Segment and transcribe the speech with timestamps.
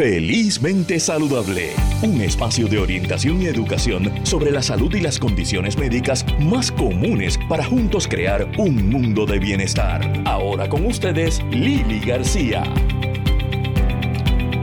[0.00, 6.24] Felizmente Saludable, un espacio de orientación y educación sobre la salud y las condiciones médicas
[6.38, 10.10] más comunes para juntos crear un mundo de bienestar.
[10.24, 12.64] Ahora con ustedes, Lili García.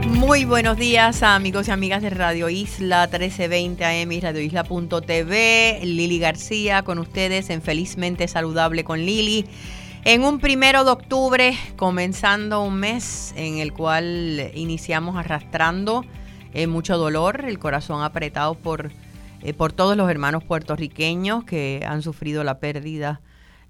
[0.08, 5.78] Muy buenos días amigos y amigas de Radio Isla 1320 AM y radioisla.tv.
[5.84, 9.44] Lili García con ustedes en Felizmente Saludable con Lili.
[10.04, 16.04] En un primero de octubre, comenzando un mes en el cual iniciamos arrastrando
[16.54, 18.90] eh, mucho dolor, el corazón apretado por,
[19.42, 23.20] eh, por todos los hermanos puertorriqueños que han sufrido la pérdida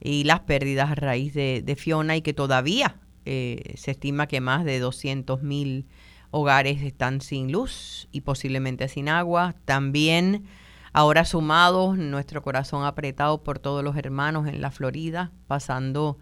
[0.00, 4.64] y las pérdidas a raíz de, Fiona y que todavía eh, se estima que más
[4.64, 5.86] de 200 mil
[6.30, 9.54] hogares están sin luz y posiblemente sin agua.
[9.64, 10.44] También
[10.92, 16.18] Ahora sumados, nuestro corazón apretado por todos los hermanos en la Florida, pasando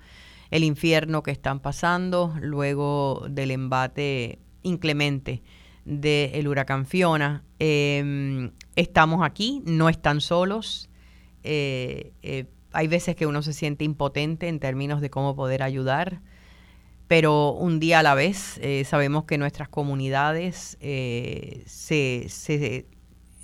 [0.50, 5.42] el infierno que están pasando luego del embate inclemente
[5.84, 7.44] del huracán Fiona.
[7.58, 10.90] Em, estamos aquí, no están solos.
[11.44, 16.20] Eh, eh, hay veces que uno se siente impotente en términos de cómo poder ayudar,
[17.06, 22.86] pero un día a la vez eh, sabemos que nuestras comunidades se, se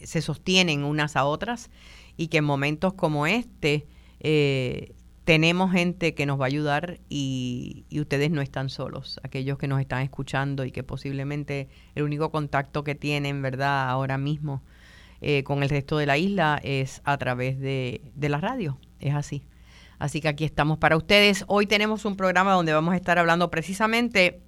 [0.05, 1.71] se sostienen unas a otras
[2.17, 3.87] y que en momentos como este
[4.21, 9.69] eh, tenemos gente que nos va a ayudar y, ustedes no están solos, aquellos que
[9.69, 14.63] nos están escuchando y que posiblemente el único contacto que tienen, ¿verdad?, ahora mismo
[15.21, 19.15] eh, con el resto de la isla es a través de, de la radio, es
[19.15, 19.45] así.
[20.01, 21.45] Así que aquí estamos para ustedes.
[21.47, 24.43] Hoy tenemos un programa donde vamos a estar hablando precisamente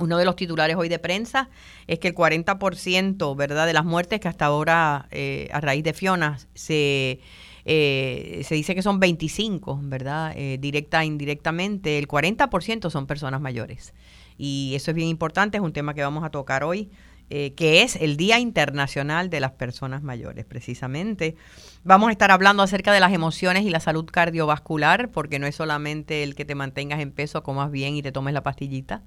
[0.00, 1.48] uno de los titulares hoy de prensa
[1.86, 3.66] es que el 40% ¿verdad?
[3.66, 7.20] de las muertes que hasta ahora, eh, a raíz de Fiona, se,
[7.64, 10.32] eh, se dice que son 25, ¿verdad?
[10.36, 13.94] Eh, directa e indirectamente, el 40% son personas mayores.
[14.36, 16.90] Y eso es bien importante, es un tema que vamos a tocar hoy,
[17.28, 21.36] que es el Día Internacional de las Personas Mayores, precisamente.
[21.84, 25.54] Vamos a estar hablando acerca de las emociones y la salud cardiovascular, porque no es
[25.54, 29.02] solamente el que te mantengas en peso, comas bien y te tomes la pastillita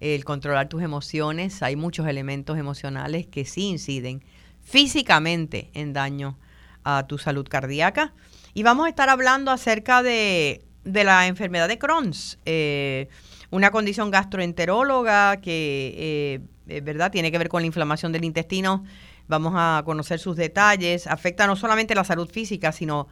[0.00, 1.62] el controlar tus emociones.
[1.62, 4.24] Hay muchos elementos emocionales que sí inciden
[4.62, 6.38] físicamente en daño
[6.84, 8.12] a tu salud cardíaca.
[8.54, 13.08] Y vamos a estar hablando acerca de, la enfermedad de Crohn's, eh,
[13.50, 18.84] una condición gastroenteróloga que, eh, eh, ¿verdad?, tiene que ver con la inflamación del intestino.
[19.28, 21.06] Vamos a conocer sus detalles.
[21.06, 23.06] Afecta no solamente la salud física, sino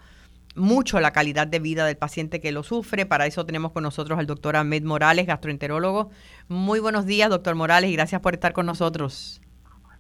[0.58, 3.06] mucho la calidad de vida del paciente que lo sufre.
[3.06, 6.10] Para eso tenemos con nosotros al doctor Ahmed Morales, gastroenterólogo.
[6.48, 9.40] Muy buenos días, doctor Morales, y gracias por estar con nosotros.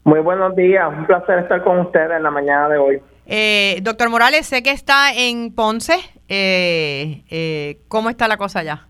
[0.04, 3.02] Muy buenos días, un placer estar con usted en la mañana de hoy.
[3.26, 5.96] Eh, doctor Morales, sé que está en Ponce.
[6.28, 8.88] Eh, eh, ¿Cómo está la cosa allá?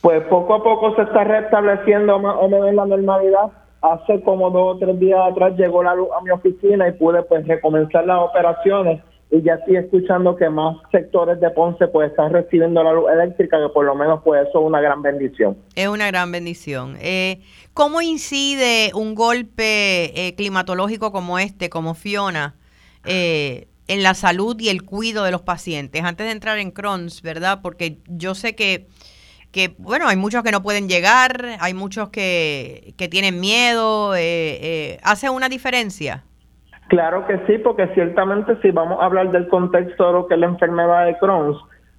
[0.00, 3.50] Pues poco a poco se está restableciendo más o menos la normalidad.
[3.82, 7.22] Hace como dos o tres días atrás llegó la luz a mi oficina y pude
[7.24, 12.32] pues recomenzar las operaciones y ya estoy escuchando que más sectores de Ponce pues están
[12.32, 15.58] recibiendo la luz eléctrica, que por lo menos pues eso es una gran bendición.
[15.74, 16.96] Es una gran bendición.
[17.00, 17.42] Eh,
[17.74, 22.56] ¿Cómo incide un golpe eh, climatológico como este, como Fiona,
[23.04, 26.02] eh, en la salud y el cuidado de los pacientes?
[26.04, 27.60] Antes de entrar en Crohn's, ¿verdad?
[27.62, 28.86] Porque yo sé que,
[29.52, 34.12] que bueno, hay muchos que no pueden llegar, hay muchos que, que tienen miedo.
[35.02, 36.24] ¿Hace una diferencia?
[36.88, 40.40] Claro que sí, porque ciertamente si vamos a hablar del contexto de lo que es
[40.40, 41.58] la enfermedad de Crohn's,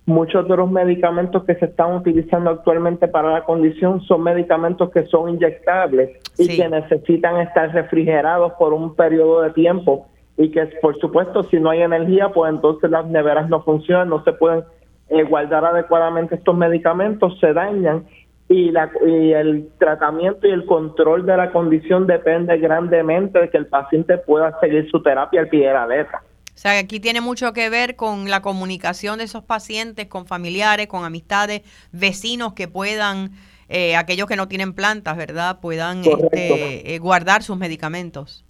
[0.10, 5.06] muchos de los medicamentos que se están utilizando actualmente para la condición son medicamentos que
[5.06, 10.98] son inyectables y que necesitan estar refrigerados por un periodo de tiempo y que por
[11.00, 14.64] supuesto si no hay energía pues entonces las neveras no funcionan, no se pueden
[15.10, 18.06] eh, guardar adecuadamente estos medicamentos, se dañan
[18.50, 23.58] y, la, y el tratamiento y el control de la condición depende grandemente de que
[23.58, 26.24] el paciente pueda seguir su terapia al pie de la letra.
[26.44, 30.88] O sea, aquí tiene mucho que ver con la comunicación de esos pacientes, con familiares,
[30.88, 31.62] con amistades,
[31.94, 33.32] vecinos que puedan,
[33.70, 35.60] eh, aquellos que no tienen plantas, ¿verdad?
[35.62, 38.44] Puedan este, eh, guardar sus medicamentos.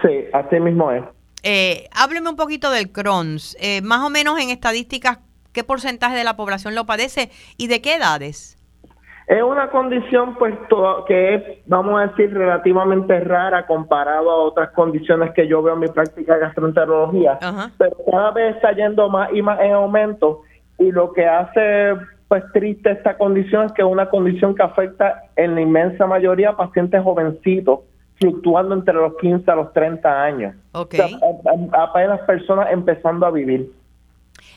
[0.00, 1.04] Sí, así mismo es.
[1.42, 3.56] Eh, hábleme un poquito del Crohn's.
[3.60, 5.18] Eh, más o menos en estadísticas,
[5.52, 8.56] ¿qué porcentaje de la población lo padece y de qué edades?
[9.26, 10.54] Es una condición pues
[11.06, 15.80] que es, vamos a decir, relativamente rara comparado a otras condiciones que yo veo en
[15.80, 17.38] mi práctica de gastroenterología,
[17.78, 20.42] pero cada vez está yendo más y más en aumento
[20.78, 21.94] y lo que hace
[22.28, 26.50] pues triste esta condición es que es una condición que afecta en la inmensa mayoría
[26.50, 27.80] a pacientes jovencitos,
[28.18, 30.54] fluctuando entre los 15 a los 30 años.
[30.72, 31.18] Okay.
[31.72, 33.72] apenas personas empezando a vivir.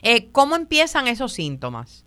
[0.02, 2.07] Eh, ¿Cómo empiezan esos síntomas?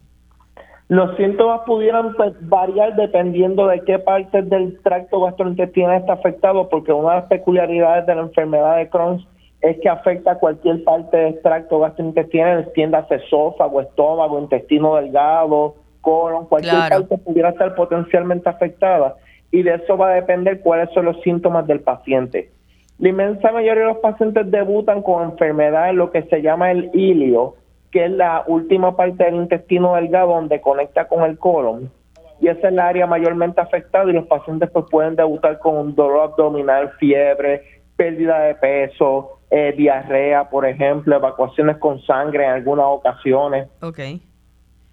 [0.91, 6.93] Los síntomas pudieran pues, variar dependiendo de qué parte del tracto gastrointestinal está afectado, porque
[6.93, 9.25] una de las peculiaridades de la enfermedad de Crohn
[9.61, 16.47] es que afecta a cualquier parte del tracto gastrointestinal, a esófago, estómago, intestino delgado, colon,
[16.47, 19.15] cualquier parte pudiera estar potencialmente afectada
[19.53, 22.51] y de eso va a depender cuáles son los síntomas del paciente.
[22.99, 27.55] La inmensa mayoría de los pacientes debutan con enfermedades, lo que se llama el ilio,
[27.91, 31.91] que es la última parte del intestino delgado donde conecta con el colon.
[32.41, 35.95] Y esa es la área mayormente afectada y los pacientes pues pueden debutar con un
[35.95, 37.63] dolor abdominal, fiebre,
[37.97, 43.69] pérdida de peso, eh, diarrea, por ejemplo, evacuaciones con sangre en algunas ocasiones.
[43.83, 43.99] Ok.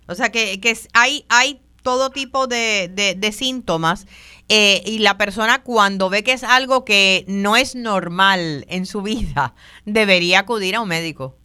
[0.09, 4.07] O sea que, que hay, hay todo tipo de, de, síntomas
[4.49, 9.01] eh, y la persona cuando ve que es algo que no es normal en su
[9.03, 9.53] vida,
[9.85, 11.36] debería acudir a un médico.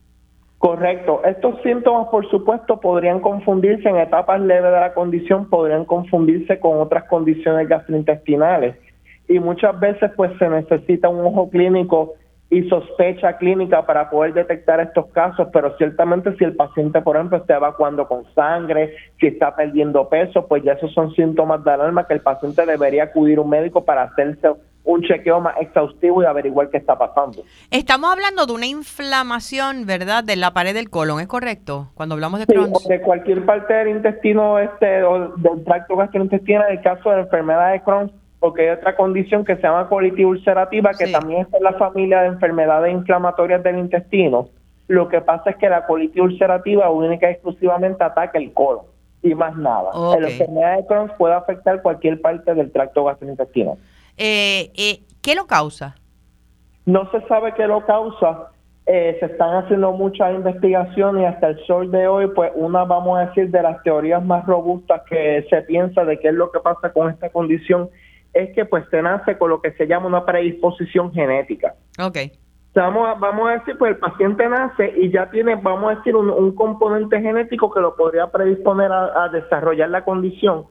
[0.63, 1.23] Correcto.
[1.25, 6.81] Estos síntomas, por supuesto, podrían confundirse en etapas leves de la condición, podrían confundirse con
[6.81, 8.77] otras condiciones gastrointestinales.
[9.27, 12.15] Y muchas veces, pues, se necesita un ojo clínico
[12.49, 17.39] y sospecha clínica para poder detectar estos casos, pero ciertamente si el paciente, por ejemplo,
[17.39, 22.07] está evacuando con sangre, si está perdiendo peso, pues ya esos son síntomas de alarma
[22.07, 24.53] que el paciente debería acudir a un médico para hacerse
[24.85, 27.43] un chequeo más exhaustivo y averiguar qué está pasando.
[27.71, 31.89] Estamos hablando de una inflamación, ¿verdad?, de la pared del colon, ¿es correcto?
[31.95, 32.73] Cuando hablamos de Crohn.
[32.89, 37.23] de cualquier parte del intestino este o del tracto gastrointestinal, en el caso de la
[37.23, 41.59] enfermedad de Crohn, porque hay otra condición que se llama colitis ulcerativa, que también está
[41.59, 44.49] en la familia de enfermedades inflamatorias del intestino.
[44.89, 48.85] Lo que pasa es que la colitis ulcerativa única y exclusivamente ataca el colon
[49.23, 49.91] y más nada.
[50.19, 53.77] La enfermedad de Crohn puede afectar cualquier parte del tracto gastrointestinal.
[54.25, 55.97] Eh, eh, ¿Qué lo causa?
[56.87, 58.53] No se sabe qué lo causa.
[58.87, 63.19] Eh, se están haciendo muchas investigaciones y hasta el sol de hoy, pues una, vamos
[63.19, 66.61] a decir, de las teorías más robustas que se piensa de qué es lo que
[66.61, 67.91] pasa con esta condición
[68.33, 71.75] es que pues se nace con lo que se llama una predisposición genética.
[72.01, 72.19] Ok.
[72.75, 76.17] Vamos a, vamos a decir, pues el paciente nace y ya tiene, vamos a decir,
[76.17, 80.65] un, componente genético que lo podría predisponer a, desarrollar la condición,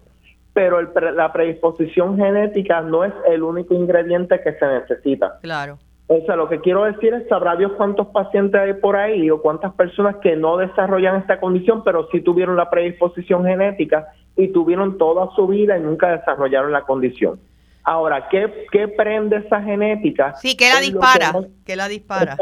[0.54, 5.40] pero la predisposición genética no es el único ingrediente que se necesita.
[5.42, 5.78] Claro.
[6.08, 9.42] O sea, lo que quiero decir es, sabrá Dios cuántos pacientes hay por ahí o
[9.42, 14.98] cuántas personas que no desarrollan esta condición, pero sí tuvieron la predisposición genética y tuvieron
[14.98, 17.40] toda su vida y nunca desarrollaron la condición.
[17.84, 20.36] Ahora, ¿qué, qué prende esa genética?
[20.36, 21.34] Sí, que la dispara,
[21.66, 22.38] que, la dispara.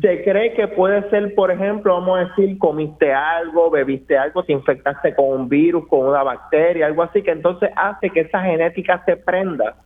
[0.00, 4.52] Se cree que puede ser, por ejemplo, vamos a decir, comiste algo, bebiste algo, te
[4.52, 9.02] infectaste con un virus, con una bacteria, algo así, que entonces hace que esa genética
[9.04, 9.76] se prenda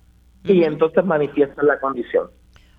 [0.45, 2.29] y entonces manifiesta la condición.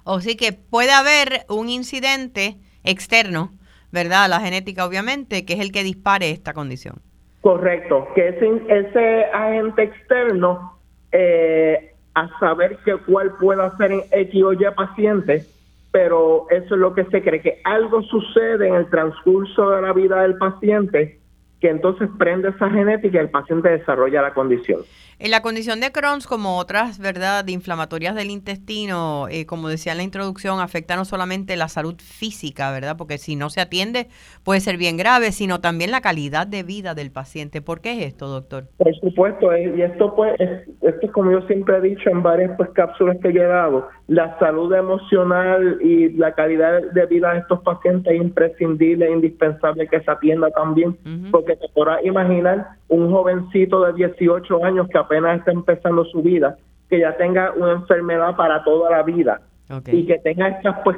[0.04, 2.56] O sí que puede haber un incidente
[2.86, 3.52] externo,
[3.92, 4.30] ¿verdad?
[4.30, 7.02] La genética, obviamente, que es el que dispare esta condición.
[7.42, 10.77] Correcto, que ese, ese agente externo
[11.12, 15.46] eh, a saber que cuál puede hacer en X o Y paciente,
[15.92, 19.94] pero eso es lo que se cree, que algo sucede en el transcurso de la
[19.94, 21.20] vida del paciente
[21.60, 24.82] que entonces prende esa genética y el paciente desarrolla la condición.
[25.20, 29.94] En la condición de Crohn, como otras, ¿verdad?, de inflamatorias del intestino, eh, como decía
[29.94, 34.10] en la introducción, afecta no solamente la salud física, ¿verdad?, porque si no se atiende
[34.44, 37.64] puede ser bien grave, sino también la calidad de vida del paciente.
[37.64, 38.66] ¿Por qué es esto, doctor?
[38.78, 42.56] Por supuesto, eh, y esto pues, esto es como yo siempre he dicho en varias
[42.56, 47.62] pues, cápsulas que he dado, la salud emocional y la calidad de vida de estos
[47.62, 50.96] pacientes es imprescindible, indispensable que se atienda también,
[51.32, 56.58] porque te podrás imaginar un jovencito de 18 años que apenas está empezando su vida,
[56.90, 59.42] que ya tenga una enfermedad para toda la vida.
[59.88, 60.98] Y que tenga estas pues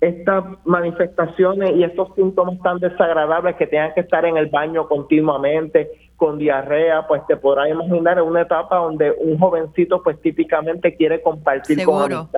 [0.00, 5.90] estas manifestaciones y estos síntomas tan desagradables que tengan que estar en el baño continuamente
[6.16, 11.22] con diarrea, pues te podrás imaginar en una etapa donde un jovencito pues típicamente quiere
[11.22, 12.28] compartir con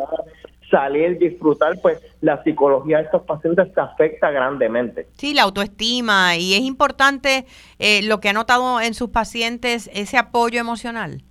[0.71, 5.07] salir, disfrutar, pues la psicología de estos pacientes se afecta grandemente.
[5.13, 7.47] Sí, la autoestima y es importante
[7.79, 11.23] eh, lo que ha notado en sus pacientes, ese apoyo emocional.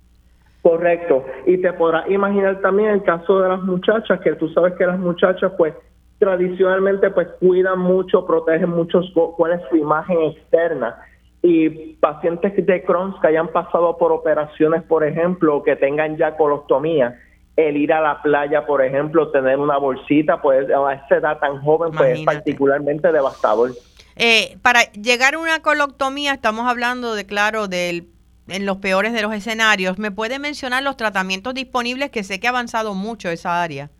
[0.62, 1.22] Correcto.
[1.44, 4.98] Y te podrás imaginar también el caso de las muchachas, que tú sabes que las
[4.98, 5.74] muchachas pues
[6.18, 9.02] tradicionalmente pues cuidan mucho, protegen mucho
[9.36, 10.96] cuál es su imagen externa.
[11.42, 17.20] Y pacientes de Crohn que hayan pasado por operaciones, por ejemplo, que tengan ya colostomía,
[17.56, 21.62] el ir a la playa, por ejemplo, tener una bolsita, pues a esa edad tan
[21.62, 23.70] joven, pues es particularmente devastador.
[24.16, 28.08] Eh, para llegar a una coloctomía, estamos hablando de, claro, del
[28.48, 29.98] en los peores de los escenarios.
[29.98, 33.90] ¿Me puede mencionar los tratamientos disponibles que sé que ha avanzado mucho esa área?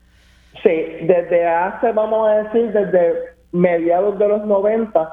[0.62, 3.14] Sí, desde hace, vamos a decir, desde
[3.52, 5.08] mediados de los 90,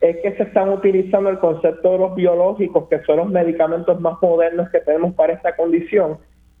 [0.00, 4.14] es que se están utilizando el concepto de los biológicos, que son los medicamentos más
[4.22, 6.18] modernos que tenemos para esta condición,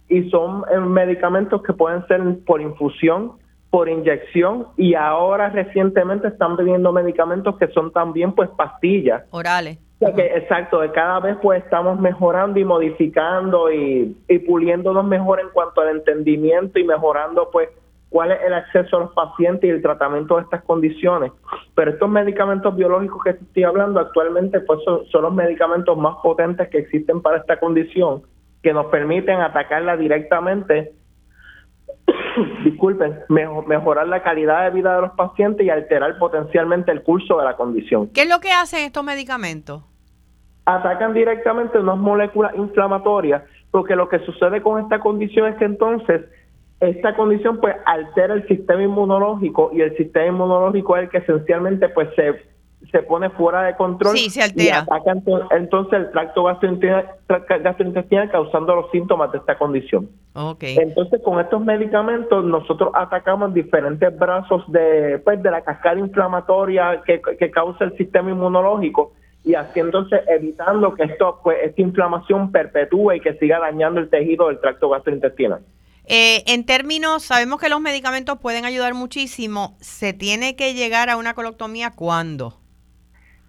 [0.08, 3.32] y son eh, medicamentos que pueden ser por infusión,
[3.70, 9.24] por inyección, y ahora recientemente están vendiendo medicamentos que son también pues pastillas.
[9.30, 9.78] Orales.
[10.00, 15.82] exacto, de cada vez pues estamos mejorando y modificando y, y puliéndonos mejor en cuanto
[15.82, 17.68] al entendimiento y mejorando pues
[18.08, 21.32] cuál es el acceso a los pacientes y el tratamiento de estas condiciones.
[21.74, 26.78] Pero estos medicamentos biológicos que estoy hablando actualmente pues son, los medicamentos más potentes que
[26.78, 28.22] existen para esta condición,
[28.68, 30.92] que nos permiten atacarla directamente,
[32.64, 37.46] disculpen, mejorar la calidad de vida de los pacientes y alterar potencialmente el curso de
[37.46, 38.10] la condición.
[38.12, 39.82] ¿Qué es lo que hacen estos medicamentos?
[40.66, 46.26] Atacan directamente unas moléculas inflamatorias, porque lo que sucede con esta condición es que entonces
[46.80, 51.88] esta condición pues altera el sistema inmunológico y el sistema inmunológico es el que esencialmente
[51.88, 52.38] pues se,
[52.90, 54.64] se pone fuera de control sí, se altera.
[54.64, 55.12] y ataca
[55.56, 60.08] entonces el tracto gastrointestinal, causando los síntomas de esta condición.
[60.34, 60.76] Okay.
[60.78, 67.20] Entonces con estos medicamentos nosotros atacamos diferentes brazos de pues de la cascada inflamatoria que,
[67.38, 69.12] que causa el sistema inmunológico
[69.44, 74.08] y así entonces evitando que esto pues esta inflamación perpetúe y que siga dañando el
[74.08, 75.60] tejido del tracto gastrointestinal.
[76.10, 79.76] Eh, en términos, sabemos que los medicamentos pueden ayudar muchísimo.
[79.78, 82.58] ¿Se tiene que llegar a una coloctomía cuándo?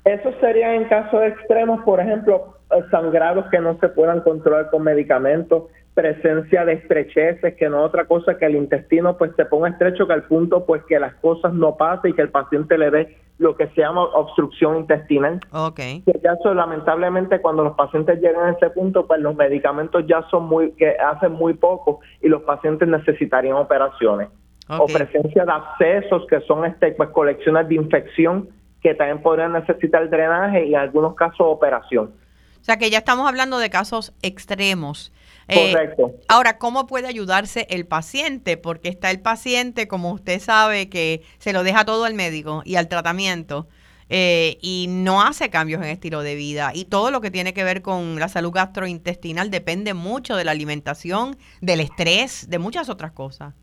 [0.05, 2.55] Eso sería en casos extremos, por ejemplo,
[2.91, 5.63] sangrados que no se puedan controlar con medicamentos,
[5.93, 10.07] presencia de estrecheces, que no es otra cosa que el intestino pues se ponga estrecho
[10.07, 13.17] que al punto pues que las cosas no pasen y que el paciente le dé
[13.37, 15.39] lo que se llama obstrucción intestinal.
[15.51, 16.01] Okay.
[16.01, 20.21] Que ya eso, lamentablemente cuando los pacientes llegan a ese punto pues los medicamentos ya
[20.29, 24.29] son muy que hacen muy poco y los pacientes necesitarían operaciones.
[24.71, 28.49] O presencia de abscesos que son este pues colecciones de infección
[28.81, 32.13] que también podrían necesitar drenaje y en algunos casos operación.
[32.61, 35.13] O sea que ya estamos hablando de casos extremos.
[35.47, 36.13] Eh, Correcto.
[36.27, 38.57] ahora, ¿cómo puede ayudarse el paciente?
[38.57, 42.75] Porque está el paciente, como usted sabe, que se lo deja todo al médico y
[42.75, 43.67] al tratamiento
[44.09, 46.71] eh, y no hace cambios en estilo de vida.
[46.73, 50.51] Y todo lo que tiene que ver con la salud gastrointestinal depende mucho de la
[50.51, 53.53] alimentación, del estrés, de muchas otras cosas.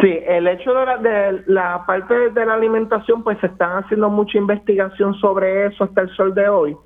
[0.00, 4.08] Sí, el hecho de la, de la parte de la alimentación, pues se están haciendo
[4.08, 6.76] mucha investigación sobre eso hasta el sol de hoy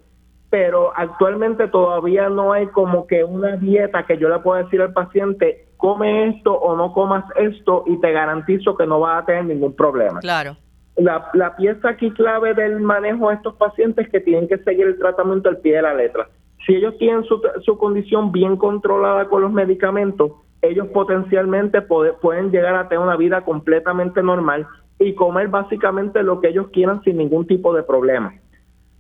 [0.52, 4.92] pero actualmente todavía no hay como que una dieta que yo le pueda decir al
[4.92, 9.46] paciente, come esto o no comas esto y te garantizo que no vas a tener
[9.46, 10.20] ningún problema.
[10.20, 10.54] Claro.
[10.98, 14.98] La, la pieza aquí clave del manejo de estos pacientes que tienen que seguir el
[14.98, 16.28] tratamiento al pie de la letra.
[16.66, 22.76] Si ellos tienen su, su condición bien controlada con los medicamentos, ellos potencialmente pueden llegar
[22.76, 24.66] a tener una vida completamente normal
[24.98, 28.32] y comer básicamente lo que ellos quieran sin ningún tipo de problema.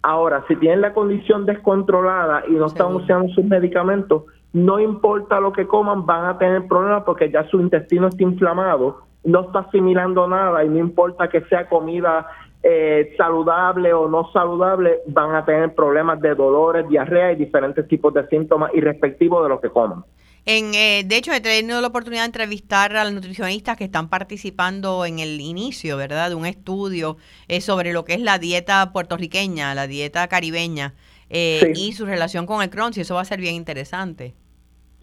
[0.02, 5.52] Ahora, si tienen la condición descontrolada y no están usando sus medicamentos, no importa lo
[5.52, 10.26] que coman, van a tener problemas porque ya su intestino está inflamado, no está asimilando
[10.26, 12.26] nada y no importa que sea comida
[12.64, 18.12] eh, saludable o no saludable, van a tener problemas de dolores, diarrea y diferentes tipos
[18.12, 20.04] de síntomas irrespectivos de lo que coman.
[20.44, 24.08] En, eh, de hecho, he tenido la oportunidad de entrevistar a los nutricionistas que están
[24.08, 28.90] participando en el inicio, ¿verdad?, de un estudio eh, sobre lo que es la dieta
[28.92, 30.94] puertorriqueña, la dieta caribeña
[31.30, 34.34] eh, y su relación con el Crohn, y eso va a ser bien interesante.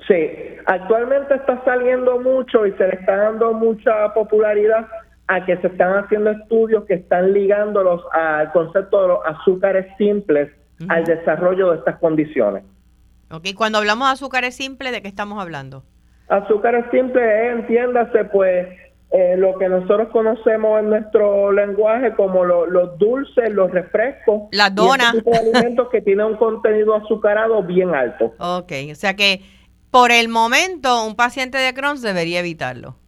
[0.08, 0.30] Sí,
[0.66, 4.88] actualmente está saliendo mucho y se le está dando mucha popularidad
[5.28, 10.50] a que se están haciendo estudios que están ligándolos al concepto de los azúcares simples
[10.88, 12.64] al desarrollo de estas condiciones.
[13.32, 15.84] Ok, cuando hablamos de azúcares simples, ¿de qué estamos hablando?
[16.28, 18.68] Azúcares simples entiéndase, pues,
[19.12, 24.44] eh, lo que nosotros conocemos en nuestro lenguaje como los dulces, los refrescos.
[24.52, 25.16] Las donas.
[25.16, 28.34] Este alimentos que tienen un contenido azucarado bien alto.
[28.38, 29.42] Ok, o sea que
[29.90, 32.99] por el momento un paciente de Crohn debería evitarlo.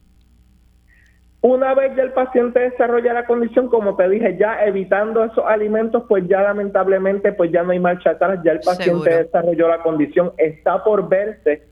[1.42, 6.04] Una vez ya el paciente desarrolla la condición, como te dije, ya evitando esos alimentos,
[6.08, 10.32] pues ya lamentablemente pues ya no hay marcha atrás, ya el paciente desarrolló la condición.
[10.38, 11.64] Está por verse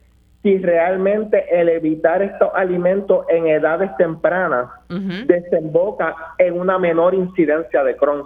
[0.42, 7.96] si realmente el evitar estos alimentos en edades tempranas desemboca en una menor incidencia de
[7.96, 8.24] Crohn.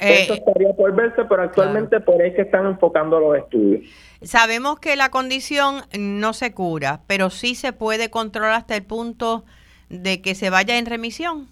[0.00, 3.84] Eh, Eso estaría por verse, pero actualmente por ahí que están enfocando los estudios.
[4.22, 9.44] Sabemos que la condición no se cura, pero sí se puede controlar hasta el punto
[9.88, 11.48] de que se vaya en remisión.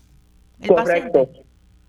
[0.67, 1.29] Correcto.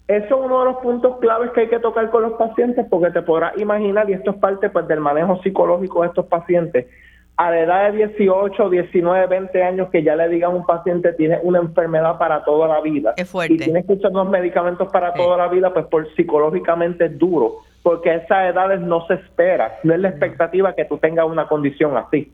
[0.07, 3.11] Eso es uno de los puntos claves que hay que tocar con los pacientes porque
[3.11, 6.87] te podrás imaginar, y esto es parte pues del manejo psicológico de estos pacientes,
[7.35, 11.13] a la edad de 18, 19, 20 años que ya le digan a un paciente
[11.13, 13.13] tiene una enfermedad para toda la vida.
[13.17, 13.53] Es fuerte.
[13.53, 17.57] Y tienes que usar unos medicamentos para toda la vida, pues por psicológicamente es duro,
[17.83, 21.47] porque a esas edades no se espera, no es la expectativa que tú tengas una
[21.47, 22.31] condición así.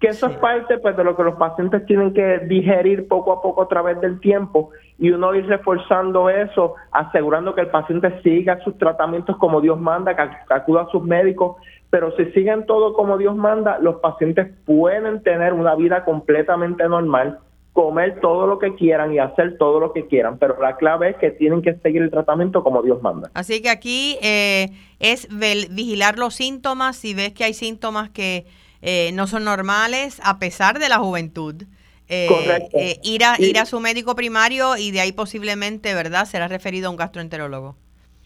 [0.00, 3.40] Que eso es parte pues de lo que los pacientes tienen que digerir poco a
[3.40, 8.62] poco a través del tiempo y uno ir reforzando eso, asegurando que el paciente siga
[8.62, 11.56] sus tratamientos como Dios manda, que acuda a sus médicos.
[11.90, 17.38] Pero si siguen todo como Dios manda, los pacientes pueden tener una vida completamente normal,
[17.72, 21.16] comer todo lo que quieran y hacer todo lo que quieran, pero la clave es
[21.16, 23.30] que tienen que seguir el tratamiento como Dios manda.
[23.34, 28.46] Así que aquí eh, es vigilar los síntomas, si ves que hay síntomas que
[28.82, 31.64] eh, no son normales a pesar de la juventud.
[32.08, 32.28] Eh,
[32.72, 36.88] eh ir, a, ir a su médico primario y de ahí posiblemente, ¿verdad?, será referido
[36.88, 37.76] a un gastroenterólogo.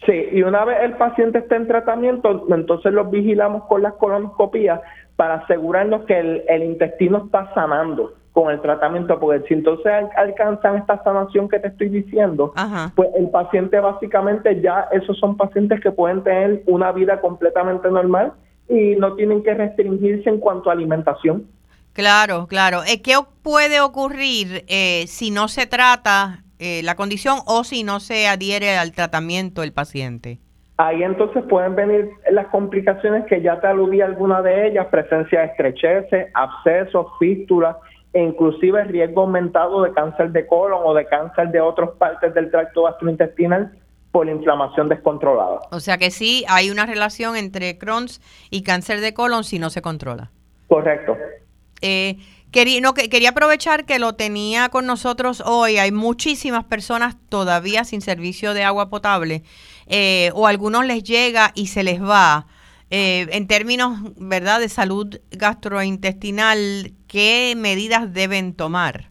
[0.05, 4.81] Sí, y una vez el paciente esté en tratamiento, entonces los vigilamos con las colonoscopías
[5.15, 11.03] para asegurarnos que el, intestino está sanando con el tratamiento, porque si entonces alcanzan esta
[11.03, 12.53] sanación que te estoy diciendo,
[12.95, 18.33] pues el paciente básicamente ya, esos son pacientes que pueden tener una vida completamente normal
[18.71, 21.45] y no tienen que restringirse en cuanto a alimentación.
[21.93, 22.83] Claro, claro.
[22.87, 27.99] Eh, ¿Qué puede ocurrir eh, si no se trata eh, la condición o si no
[27.99, 30.39] se adhiere al tratamiento el paciente?
[30.77, 35.45] Ahí entonces pueden venir las complicaciones que ya te aludí alguna de ellas, presencia de
[35.47, 37.75] estrecheces, abscesos, fístulas,
[38.13, 42.49] e inclusive riesgo aumentado de cáncer de colon o de cáncer de otras partes del
[42.51, 43.71] tracto gastrointestinal
[44.11, 45.59] por inflamación descontrolada.
[45.71, 49.69] O sea que sí hay una relación entre Crohn's y cáncer de colon si no
[49.69, 50.31] se controla.
[50.67, 51.17] Correcto.
[51.81, 52.17] Eh,
[52.51, 55.77] Quería, no, quería aprovechar que lo tenía con nosotros hoy.
[55.77, 59.43] Hay muchísimas personas todavía sin servicio de agua potable
[59.87, 62.47] eh, o algunos les llega y se les va.
[62.89, 69.10] Eh, en términos verdad de salud gastrointestinal, ¿qué medidas deben tomar?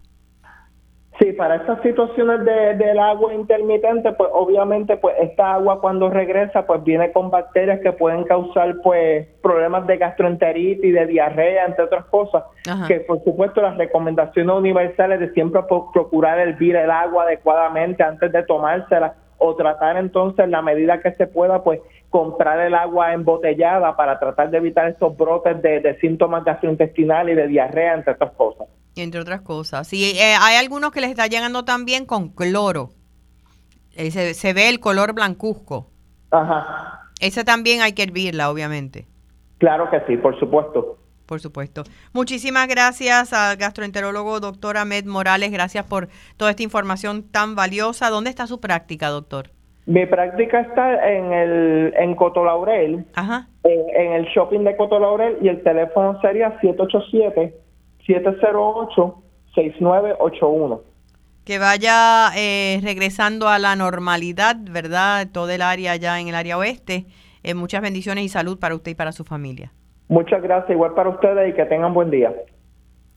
[1.20, 6.66] Sí, para estas situaciones de, del agua intermitente, pues obviamente pues esta agua cuando regresa
[6.66, 12.06] pues viene con bacterias que pueden causar pues problemas de gastroenteritis, de diarrea, entre otras
[12.06, 12.44] cosas,
[12.88, 15.60] que por supuesto las recomendaciones universales de siempre
[15.92, 21.26] procurar hervir el agua adecuadamente antes de tomársela o tratar entonces la medida que se
[21.26, 26.44] pueda pues comprar el agua embotellada para tratar de evitar estos brotes de, de síntomas
[26.44, 28.68] gastrointestinales y de diarrea, entre otras cosas.
[28.96, 29.92] Entre otras cosas.
[29.92, 32.90] Y eh, hay algunos que les está llegando también con cloro.
[33.94, 35.90] Eh, se, ve el color blancuzco.
[36.30, 37.10] Ajá.
[37.20, 39.06] Ese también hay que hervirla, obviamente.
[39.58, 40.98] Claro que sí, por supuesto.
[41.26, 41.84] Por supuesto.
[42.12, 45.52] Muchísimas gracias al gastroenterólogo doctor Ahmed Morales.
[45.52, 48.10] Gracias por toda esta información tan valiosa.
[48.10, 49.50] ¿Dónde está su práctica, doctor?
[49.86, 53.48] Mi práctica está en el en Cotolaurel, Ajá.
[53.64, 57.54] En, en el shopping de Cotolaurel y el teléfono sería 787
[58.06, 60.80] 708-6981.
[61.44, 65.28] Que vaya eh, regresando a la normalidad, ¿verdad?
[65.32, 67.06] Todo el área ya en el área oeste.
[67.42, 69.72] Eh, muchas bendiciones y salud para usted y para su familia.
[70.08, 72.34] Muchas gracias, igual para ustedes y que tengan buen día.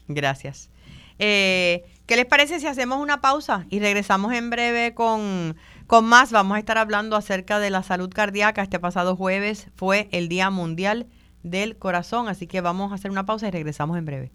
[0.08, 0.72] Gracias.
[1.20, 5.56] Eh, ¿Qué les parece si hacemos una pausa y regresamos en breve con,
[5.88, 6.32] con más?
[6.32, 8.62] Vamos a estar hablando acerca de la salud cardíaca.
[8.62, 11.08] Este pasado jueves fue el Día Mundial
[11.44, 14.32] del Corazón, así que vamos a hacer una pausa y regresamos en breve.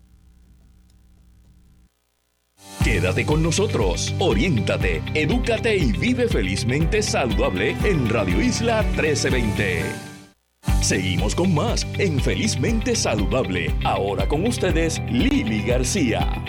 [2.85, 9.85] Quédate con nosotros, oriéntate, edúcate y vive felizmente saludable en Radio Isla 1320.
[10.81, 13.75] Seguimos con más en Felizmente Saludable.
[13.85, 16.43] Ahora con ustedes, Lili García.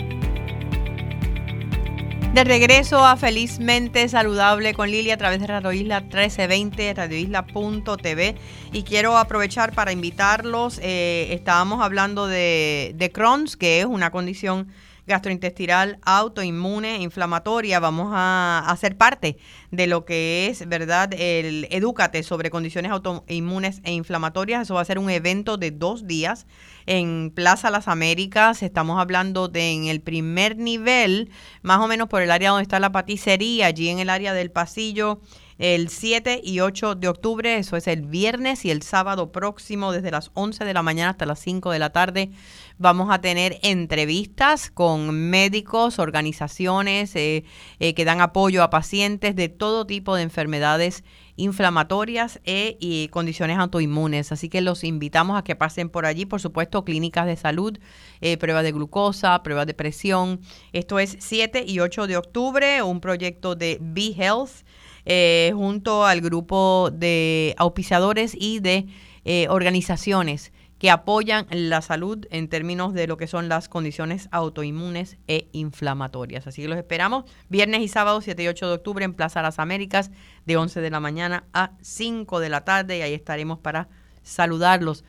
[2.32, 8.36] De regreso a Felizmente Saludable con Lili a través de Radio Isla 1320, radioisla.tv.
[8.72, 10.80] Y quiero aprovechar para invitarlos.
[10.82, 14.68] Eh, estábamos hablando de, de Crohn's, que es una condición
[15.06, 17.80] gastrointestinal autoinmune, inflamatoria.
[17.80, 19.38] Vamos a hacer parte
[19.70, 21.12] de lo que es, ¿verdad?
[21.12, 24.62] El Edúcate sobre condiciones autoinmunes e inflamatorias.
[24.62, 26.46] Eso va a ser un evento de dos días
[26.86, 28.62] en Plaza Las Américas.
[28.62, 31.30] Estamos hablando de en el primer nivel,
[31.62, 34.50] más o menos por el área donde está la paticería, allí en el área del
[34.50, 35.20] pasillo
[35.60, 40.10] el 7 y 8 de octubre, eso es el viernes y el sábado próximo desde
[40.10, 42.30] las 11 de la mañana hasta las 5 de la tarde.
[42.78, 47.44] Vamos a tener entrevistas con médicos, organizaciones eh,
[47.78, 51.04] eh, que dan apoyo a pacientes de todo tipo de enfermedades
[51.36, 54.32] inflamatorias e, y condiciones autoinmunes.
[54.32, 57.78] Así que los invitamos a que pasen por allí, por supuesto, clínicas de salud,
[58.22, 60.40] eh, pruebas de glucosa, pruebas de presión.
[60.72, 64.64] Esto es 7 y 8 de octubre, un proyecto de Be Health.
[65.12, 68.86] Eh, junto al grupo de auspiciadores y de
[69.24, 75.16] eh, organizaciones que apoyan la salud en términos de lo que son las condiciones autoinmunes
[75.26, 76.46] e inflamatorias.
[76.46, 79.58] Así que los esperamos viernes y sábado 7 y 8 de octubre en Plaza Las
[79.58, 80.12] Américas
[80.46, 83.88] de 11 de la mañana a 5 de la tarde y ahí estaremos para
[84.22, 85.02] saludarlos.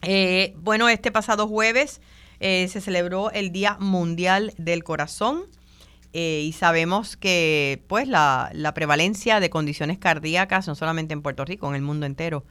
[0.00, 2.00] Eh, bueno, este pasado jueves
[2.40, 5.42] eh, se celebró el Día Mundial del Corazón.
[6.12, 11.68] Eh, y sabemos que pues la, prevalencia de condiciones cardíacas, no solamente en Puerto Rico,
[11.68, 12.44] en el mundo entero,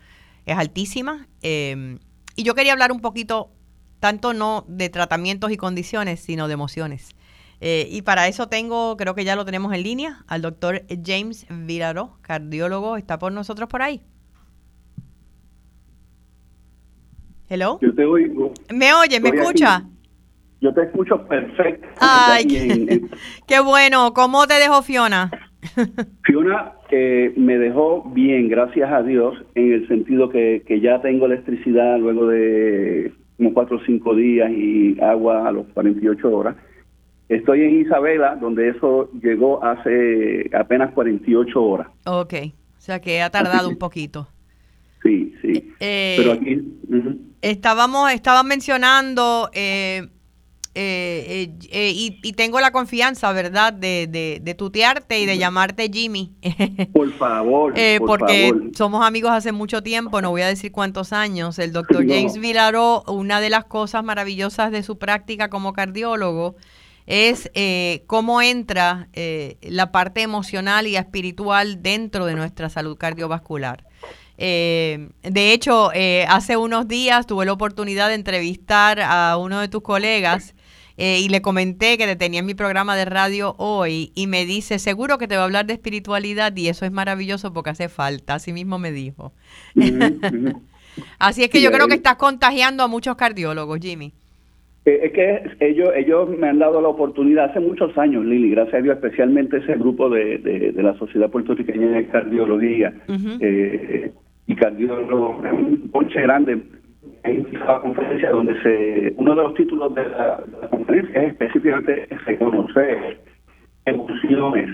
[0.46, 1.28] es altísima.
[1.42, 2.00] Em,
[2.36, 3.50] y yo quería hablar un poquito,
[4.00, 7.16] tanto no de tratamientos y condiciones, sino de emociones.
[7.60, 11.48] Eh, y para eso tengo, creo que ya lo tenemos en línea, al doctor James
[11.50, 14.04] Viraro, cardiólogo, está por nosotros por ahí.
[17.50, 17.80] Hello.
[17.82, 18.54] Yo te oigo.
[18.70, 19.20] ¿Me oye?
[19.20, 19.86] ¿Me escucha?
[20.60, 21.88] Yo te escucho perfecto.
[22.00, 22.46] Ay,
[23.48, 24.14] qué, bueno.
[24.14, 25.30] ¿Cómo te dejó Fiona?
[26.24, 32.00] Fiona eh, me dejó bien, gracias a Dios, en el sentido que, ya tengo electricidad
[32.00, 36.56] luego de como cuatro o cinco días y agua a los 48 horas.
[37.30, 41.88] Estoy en Isabela, donde eso llegó hace apenas 48 horas.
[42.06, 44.28] Ok, o sea que ha tardado un poquito.
[45.04, 45.72] Sí, sí.
[45.80, 46.62] Eh, Pero aquí...
[47.42, 50.08] Estábamos, estaban mencionando eh,
[50.80, 56.36] eh, eh, y, tengo la confianza, ¿verdad?, de, de, tutearte y de llamarte Jimmy.
[56.94, 57.74] Por favor.
[57.76, 61.58] Eh, porque somos amigos hace mucho tiempo, no voy a decir cuántos años.
[61.58, 66.56] El doctor James Villaró, una de las cosas maravillosas de su práctica como cardiólogo
[67.08, 67.50] es
[68.06, 69.08] cómo entra
[69.62, 73.86] la parte emocional y espiritual dentro de nuestra salud cardiovascular.
[74.38, 75.90] de hecho,
[76.28, 80.54] hace unos días tuve la oportunidad de entrevistar a uno de tus colegas
[80.98, 84.46] eh, y le comenté que te tenía en mi programa de radio hoy y me
[84.46, 87.88] dice, seguro que te va a hablar de espiritualidad y eso es maravilloso porque hace
[87.88, 89.32] falta, así mismo me dijo.
[91.20, 94.12] así es que yo creo que estás contagiando a muchos cardiólogos, Jimmy.
[94.86, 98.76] Eh, es que ellos ellos me han dado la oportunidad hace muchos años, Lili, gracias
[98.76, 102.94] a Dios, especialmente ese grupo de, de, la Sociedad Puertorriqueña de Cardiología
[103.40, 104.12] eh,
[104.48, 106.60] y cardiólogos, un ponche grande
[107.28, 113.20] hay una conferencia donde se uno de los títulos de la, conferencia es específicamente reconocer
[113.86, 114.70] emociones,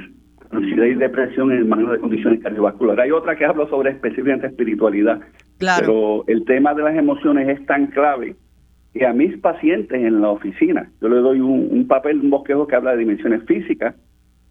[0.52, 3.06] ansiedad y depresión en el manejo de condiciones cardiovasculares.
[3.06, 5.20] Hay otra que habla sobre específicamente espiritualidad.
[5.60, 8.36] Pero el tema de las emociones es tan clave
[8.94, 12.68] que a mis pacientes en la oficina, yo le doy un, un papel, un bosquejo
[12.68, 13.96] que habla de dimensiones físicas,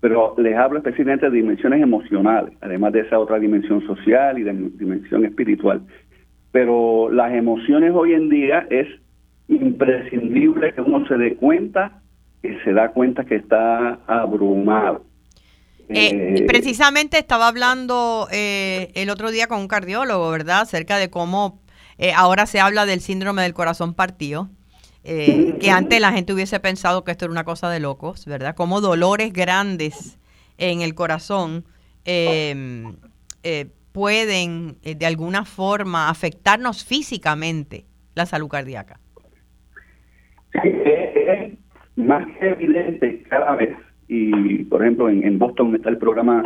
[0.00, 4.52] pero les hablo específicamente de dimensiones emocionales, además de esa otra dimensión social y de
[4.52, 5.82] dimensión espiritual
[6.52, 8.86] pero las emociones hoy en día es
[9.48, 12.02] imprescindible que uno se dé cuenta
[12.42, 15.04] que se da cuenta que está abrumado.
[15.88, 20.62] Eh, eh, precisamente estaba hablando eh, el otro día con un cardiólogo, ¿verdad?
[20.62, 21.60] Acerca de cómo
[22.16, 24.50] ahora se habla del síndrome del corazón partido,
[25.04, 28.56] que antes la gente hubiese pensado que esto era una cosa de locos, ¿verdad?
[28.56, 30.18] Como dolores grandes
[30.58, 31.64] en el corazón
[33.92, 38.98] pueden eh, de alguna forma afectarnos físicamente la salud cardíaca?
[40.62, 41.52] Es,
[41.96, 43.76] más que evidente cada vez.
[44.09, 46.44] Y, por ejemplo, en, Boston está el programa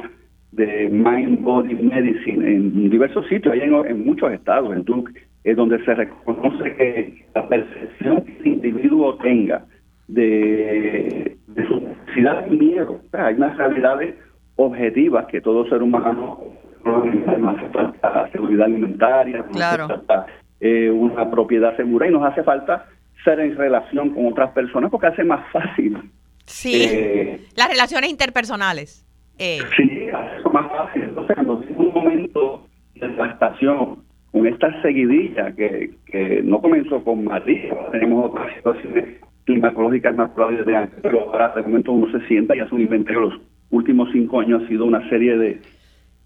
[0.53, 5.13] de Mind Body Medicine en diversos sitios, hay en, muchos estados, en Duke,
[5.45, 9.65] es donde se reconoce que la percepción que el individuo tenga
[10.09, 11.37] de,
[11.69, 14.15] su necesidad y miedo, hay unas realidades
[14.57, 16.41] objetivas que todo ser humano
[16.87, 20.27] nos hace falta seguridad alimentaria, nos hace falta
[20.61, 22.87] eh, una propiedad segura y nos hace falta
[23.25, 25.99] ser en relación con otras personas porque hace más fácil.
[26.45, 29.05] Sí, eh, las relaciones interpersonales.
[29.39, 29.59] Eh.
[29.77, 31.03] Sí, hace más fácil.
[31.03, 37.75] Entonces, cuando un momento de devastación, con esta seguidilla que, que no comenzó con María,
[37.91, 42.55] tenemos otras situaciones climatológicas más probables de antes, pero ahora de momento uno se sienta
[42.57, 43.21] y hace un inventario.
[43.21, 45.61] Los últimos cinco años ha sido una serie de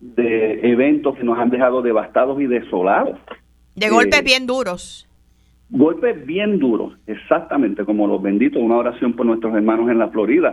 [0.00, 3.18] de eventos que nos han dejado devastados y desolados.
[3.74, 5.06] De golpes eh, bien duros.
[5.70, 10.50] Golpes bien duros, exactamente, como los benditos, una oración por nuestros hermanos en la Florida,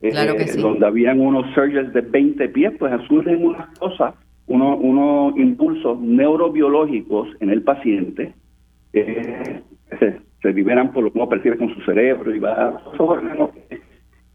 [0.00, 0.12] eh,
[0.56, 4.14] donde habían unos surges de 20 pies, pues surgen unas cosas,
[4.46, 8.32] unos, unos impulsos neurobiológicos en el paciente,
[8.94, 9.60] eh,
[10.40, 13.50] se, liberan por lo que uno percibe con su cerebro y va a esos órganos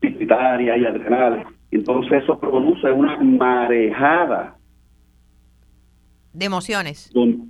[0.04, 4.56] pituitarias y adrenales entonces eso produce una marejada.
[6.34, 7.12] De emociones.
[7.14, 7.46] Donde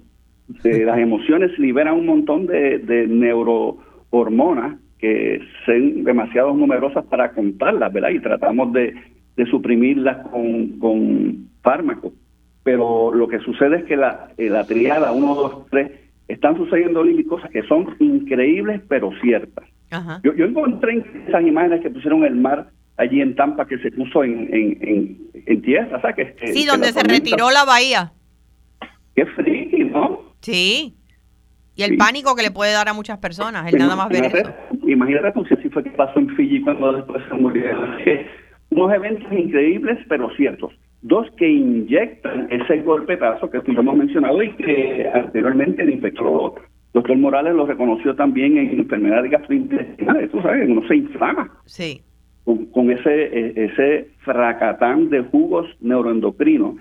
[0.86, 8.12] las emociones liberan un montón de, de neurohormonas que son demasiado numerosas para contarlas, ¿verdad?
[8.12, 8.94] Y tratamos de,
[9.52, 12.13] suprimirlas con, con fármacos.
[12.63, 15.92] Pero lo que sucede es que la, la triada 1, 2, 3
[16.30, 19.66] están sucediendo cosas que son increíbles pero ciertas.
[20.23, 24.23] Yo, yo encontré esas imágenes que pusieron el mar allí en Tampa que se puso
[24.23, 26.36] en, en, en, tierra, ¿sabes?
[26.38, 28.13] Que, sí, donde se retiró la bahía.
[29.15, 30.21] Qué frío, ¿no?
[30.41, 30.95] Sí.
[31.75, 34.53] Y el pánico que le puede dar a muchas personas, el nada más ver eso.
[34.86, 37.97] Imagínate pues, si así fue que pasó en Fiji cuando después se murieron.
[38.69, 40.71] Unos eventos increíbles, pero ciertos.
[41.01, 46.56] Dos que inyectan ese golpetazo que tú hemos mencionado y que anteriormente el infectólogo
[46.93, 50.32] doctor Morales lo reconoció también en enfermedades gastrointestinales.
[50.32, 51.51] Tú sabes, uno se inflama.
[51.65, 52.01] Sí.
[52.45, 56.75] Con, ese, e, ese fracatán de jugos neuroendocrinos.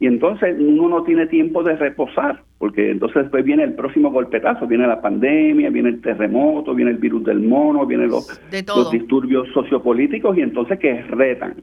[0.00, 4.68] Y entonces uno no tiene tiempo de reposar, porque entonces después viene el próximo golpetazo,
[4.68, 9.48] viene la pandemia, viene el terremoto, viene el virus del mono, vienen los, los disturbios
[9.52, 11.56] sociopolíticos y entonces que retan,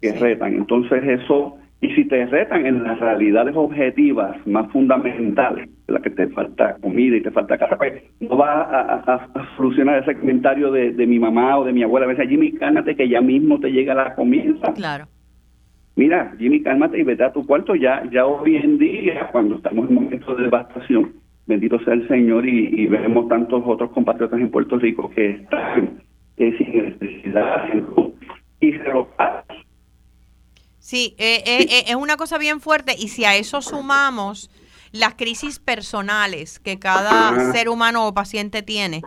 [0.00, 0.54] que retan.
[0.54, 6.28] Entonces eso, y si te retan en las realidades objetivas más fundamentales, la que te
[6.28, 11.18] falta comida y te falta casa, pues no va a, solucionar ese comentario de, mi
[11.18, 14.14] mamá o de mi abuela, a veces Jimmy, cálmate que ya mismo te llega la
[14.14, 14.72] comida.
[14.74, 15.06] Claro
[15.96, 17.74] mira, Jimmy, cálmate y vete a tu cuarto.
[17.74, 21.12] Ya, ya hoy en día, cuando estamos en momentos de devastación,
[21.46, 26.02] bendito sea el Señor, y, vemos tantos otros compatriotas en Puerto Rico que están
[26.36, 27.64] eh, sin electricidad
[28.60, 28.72] y
[30.86, 34.50] Sí, eh, eh, es una cosa bien fuerte y si a eso sumamos
[34.92, 39.02] las crisis personales que cada ser humano o paciente tiene,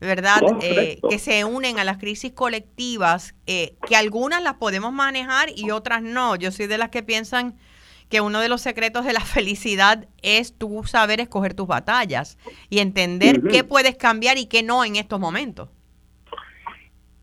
[0.00, 0.42] ¿verdad?
[0.60, 5.70] Eh, que se unen a las crisis colectivas, eh, que algunas las podemos manejar y
[5.70, 6.34] otras no.
[6.34, 7.54] Yo soy de las que piensan
[8.08, 12.38] que uno de los secretos de la felicidad es tú saber escoger tus batallas
[12.70, 15.68] y entender qué puedes cambiar y qué no en estos momentos.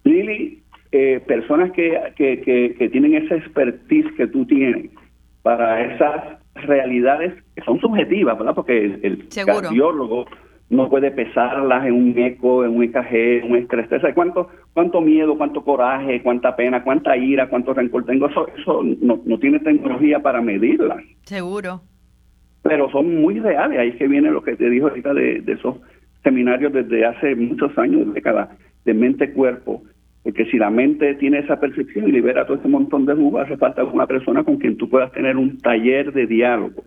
[0.06, 0.61] Lili,
[0.92, 2.42] eh, personas que, que,
[2.78, 4.92] que, tienen esa expertise que tú tienes
[5.42, 8.56] para esas realidades que son subjetivas, ¿verdad?
[8.56, 10.26] Porque el, el cardiólogo
[10.72, 13.88] no puede pesarlas en un eco, en un EKG, en un estrés.
[14.16, 18.30] ¿Cuánto, cuánto miedo, cuánto coraje, cuánta pena, cuánta ira, cuánto rencor tengo?
[18.30, 21.04] Eso, eso no, no tiene tecnología para medirlas.
[21.24, 21.82] Seguro.
[22.64, 23.80] Pero son muy reales.
[23.80, 25.76] Ahí es que viene lo que te dijo ahorita de, esos
[26.24, 28.50] seminarios desde hace muchos años, décadas,
[28.86, 29.84] de mente-cuerpo.
[30.24, 33.58] Porque si la mente tiene esa percepción y libera todo ese montón de jugo, hace
[33.58, 36.84] falta una persona con quien tú puedas tener un taller de diálogo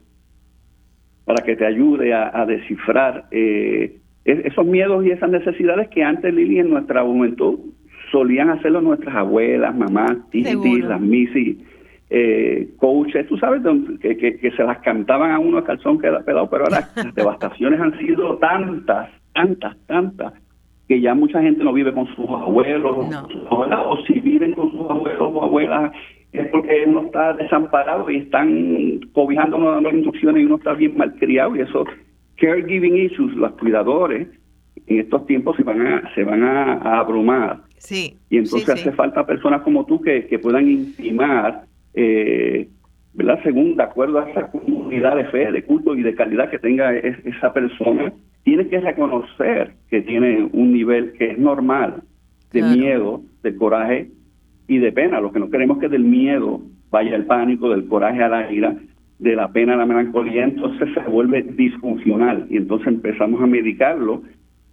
[1.24, 6.58] para que te ayude a, descifrar eh, esos miedos y esas necesidades que antes, Lili,
[6.58, 7.58] en nuestra juventud
[8.12, 11.56] solían hacerlo nuestras abuelas, mamás, tías, las misis,
[12.10, 13.62] eh, coaches, tú sabes,
[14.00, 17.80] que, que, se las cantaban a uno a calzón que pelado, pero ahora las devastaciones
[17.80, 20.32] han sido tantas, tantas, tantas,
[20.88, 22.96] que ya mucha gente no vive con sus abuelos,
[23.50, 25.92] o si viven con sus abuelos o abuelas
[26.32, 31.54] es porque uno está desamparado y están cobijando dando instrucciones y uno está bien malcriado
[31.54, 31.84] y eso
[32.36, 34.28] caregiving issues, los cuidadores
[34.86, 37.60] en estos tiempos se van a, se van a, abrumar.
[37.78, 38.16] Sí.
[38.30, 42.68] Y entonces hace falta personas como tú que, que puedan intimar, eh,
[43.12, 43.40] ¿verdad?
[43.44, 46.94] Según de acuerdo a esa comunidad de fe, de culto y de calidad que tenga
[46.94, 48.12] esa persona,
[48.44, 52.02] tiene que reconocer que tiene un nivel que es normal
[52.52, 54.10] de miedo, de coraje
[54.68, 55.20] y de pena.
[55.20, 58.52] Lo que no queremos es que del miedo vaya el pánico, del coraje a la
[58.52, 58.76] ira,
[59.18, 64.22] de la pena a la melancolía, entonces se vuelve disfuncional y entonces empezamos a medicarlo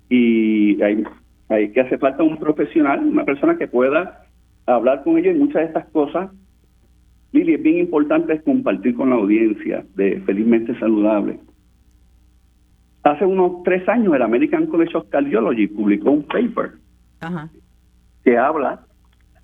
[0.09, 1.03] y hay,
[1.49, 4.25] hay que hace falta un profesional, una persona que pueda
[4.65, 6.29] hablar con ellos y muchas de estas cosas.
[7.31, 11.39] Lili, es bien importante compartir con la audiencia de Felizmente Saludable.
[13.03, 16.71] Hace unos tres años el American College of Cardiology publicó un paper
[18.23, 18.81] que habla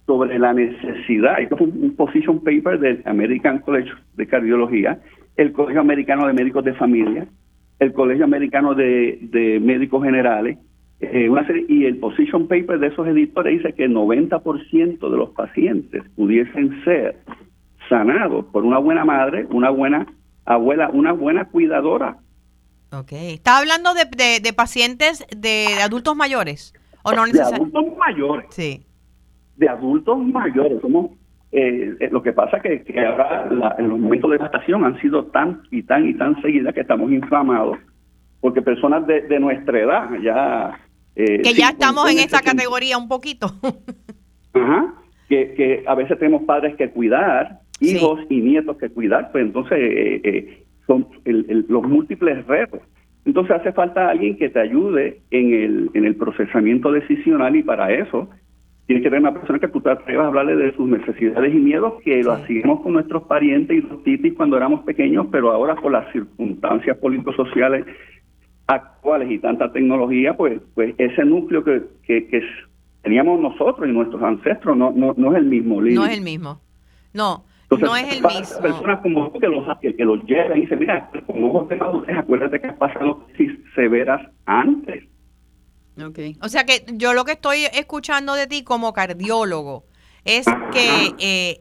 [0.05, 4.99] sobre la necesidad, esto fue un position paper del American College de Cardiología,
[5.35, 7.27] el Colegio Americano de Médicos de Familia,
[7.79, 10.57] el Colegio Americano de, Médicos Generales,
[10.99, 15.17] eh, una serie, y el position paper de esos editores dice que el 90% de
[15.17, 17.17] los pacientes pudiesen ser
[17.89, 20.07] sanados por una buena madre, una buena
[20.45, 22.17] abuela, una buena cuidadora.
[22.91, 23.11] Ok.
[23.11, 26.73] ¿Está hablando de, de, pacientes de, adultos mayores?
[27.03, 28.47] ¿O no De adultos mayores.
[28.51, 28.87] Sí
[29.57, 30.79] de adultos mayores.
[30.81, 31.11] Somos,
[31.51, 35.25] eh, eh, lo que pasa que, que ahora en los momentos de gestación han sido
[35.25, 37.77] tan y tan y tan seguidas que estamos inflamados,
[38.39, 40.79] porque personas de, nuestra edad ya...
[41.15, 43.47] Eh, que ya estamos en esa categoría un poquito.
[44.53, 44.93] Ajá,
[45.27, 50.65] que, que a veces tenemos padres que cuidar, hijos y nietos que cuidar, pues entonces
[50.87, 51.07] son
[51.67, 52.81] los múltiples retos.
[53.25, 57.91] Entonces hace falta alguien que te ayude en el, en el procesamiento decisional y para
[57.91, 58.29] eso
[58.85, 61.57] tiene que tener una persona que tú te atrevas a hablarle de sus necesidades y
[61.57, 65.75] miedos, que lo hacíamos con nuestros parientes y los titis cuando éramos pequeños, pero ahora
[65.75, 67.85] por las circunstancias político-sociales
[68.67, 72.41] actuales y tanta tecnología, pues, pues ese núcleo que, que,
[73.01, 75.81] teníamos nosotros y nuestros ancestros no, no, no es el mismo.
[75.81, 76.61] No es el mismo.
[77.13, 78.61] No, no es el mismo.
[78.61, 82.17] Personas como tú que los, que, los llevan y dicen, mira, con ojos de madurez,
[82.17, 85.03] acuérdate que has pasado crisis severas antes.
[86.01, 86.37] Okay.
[86.41, 89.85] O sea que yo lo que estoy escuchando de ti como cardiólogo
[90.23, 91.57] es que eh,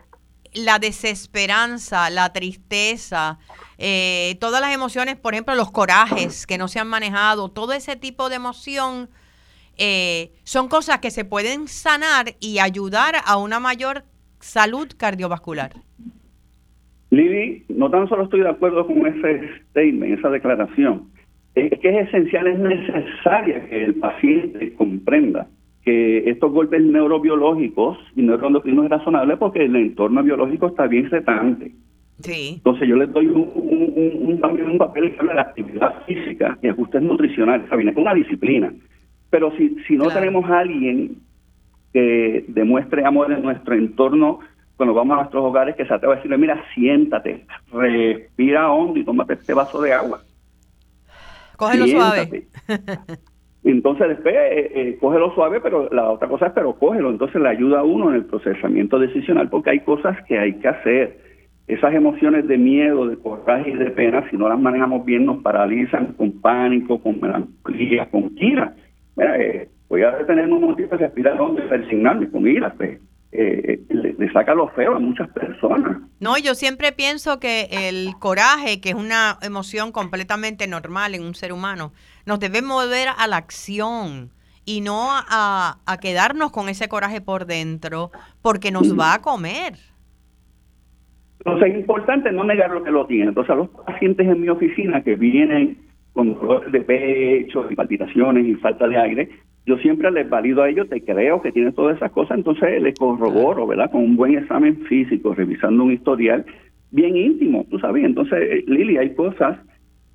[0.52, 3.38] la desesperanza, la tristeza,
[3.78, 7.96] eh, todas las emociones, por ejemplo, los corajes que no se han manejado, todo ese
[7.96, 9.08] tipo de emoción,
[9.76, 14.04] eh, son cosas que se pueden sanar y ayudar a una mayor
[14.46, 15.72] salud cardiovascular.
[17.10, 21.08] Lili, no tan solo estoy de acuerdo con ese statement, esa declaración,
[21.54, 25.48] es que es esencial, es necesaria que el paciente comprenda
[25.84, 31.72] que estos golpes neurobiológicos y neuroendocrinos es razonable porque el entorno biológico está bien retante.
[32.20, 32.54] Sí.
[32.56, 37.02] Entonces yo les doy un, un, un, papel que habla de actividad física y ajustes
[37.02, 38.72] nutricionales, es una disciplina.
[39.30, 41.16] Pero si, si no tenemos a alguien
[41.96, 44.40] que demuestre amor en nuestro entorno
[44.76, 49.04] cuando vamos a nuestros hogares, que se atreva a decirle, mira, siéntate, respira hondo y
[49.04, 50.20] tómate este vaso de agua.
[51.56, 52.48] Cógelo suave.
[53.64, 57.08] Entonces después eh, eh, cógelo suave, pero la otra cosa es, pero cógelo.
[57.08, 60.68] Entonces le ayuda a uno en el procesamiento decisional porque hay cosas que hay que
[60.68, 61.18] hacer.
[61.66, 65.42] Esas emociones de miedo, de coraje y de pena, si no las manejamos bien, nos
[65.42, 68.74] paralizan con pánico, con melancolía, con ira.
[69.16, 72.98] Mira, eh, voy a detenerme un momentito de respirar donde persignarme con ira, pues.
[73.32, 75.98] Eh, le, saca lo feo a muchas personas.
[76.20, 81.34] No, yo siempre pienso que el coraje, que es una emoción completamente normal en un
[81.34, 81.92] ser humano,
[82.24, 84.30] nos debe mover a la acción
[84.64, 88.10] y no a, quedarnos con ese coraje por dentro,
[88.42, 89.74] porque nos va a comer.
[91.40, 93.28] Entonces es importante no negar lo que lo tiene.
[93.28, 95.78] Entonces a los pacientes en mi oficina que vienen
[96.12, 99.28] con dolores de pecho y palpitaciones y falta de aire,
[99.66, 102.96] yo siempre les valido a ellos, te creo que tienes todas esas cosas, entonces les
[102.96, 103.90] corroboro, ¿verdad?
[103.90, 106.46] Con un buen examen físico, revisando un historial
[106.92, 108.04] bien íntimo, tú sabes.
[108.04, 109.58] Entonces, eh, Lili, hay cosas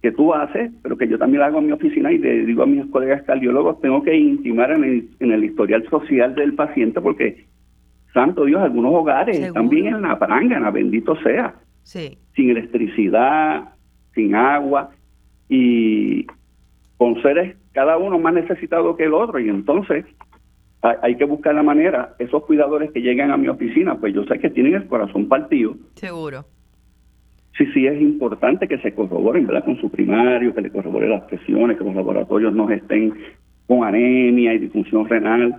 [0.02, 2.66] que tú haces, pero que yo también hago en mi oficina y le digo a
[2.66, 7.46] mis colegas cardiólogos, tengo que intimar en el, en el historial social del paciente porque,
[8.14, 11.56] santo Dios, algunos hogares también en la prangana, bendito sea.
[11.84, 12.18] Sí.
[12.36, 13.74] Sin electricidad,
[14.16, 14.92] sin agua
[15.50, 16.26] y
[16.96, 20.06] con seres cada uno más necesitado que el otro y entonces
[20.82, 24.40] hay, que buscar la manera, esos cuidadores que llegan a mi oficina, pues yo sé
[24.40, 25.76] que tienen el corazón partido.
[25.94, 26.44] Seguro.
[27.56, 29.66] Sí, sí, es importante que se corroboren, ¿verdad?
[29.66, 33.14] Con su primario, que le corrobore las presiones, que los laboratorios no estén
[33.68, 35.56] con anemia y disfunción renal,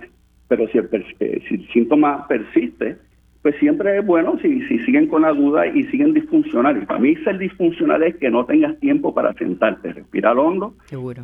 [0.49, 2.97] pero si el, eh, si el síntoma persiste,
[3.43, 6.85] pues siempre es bueno si, si siguen con la duda y siguen disfuncionales.
[6.85, 10.73] Para mí ser disfuncional es que no tengas tiempo para sentarte, respirar hondo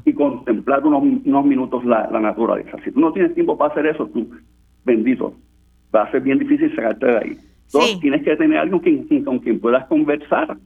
[0.03, 2.77] y contemplar unos, unos minutos la, naturaleza.
[2.83, 4.29] Si tú no tienes tiempo para hacer eso, tú,
[4.83, 5.33] bendito,
[5.95, 7.37] va a ser bien difícil sacarte de ahí.
[7.71, 10.57] Dos, tienes que tener alguien con quien puedas conversar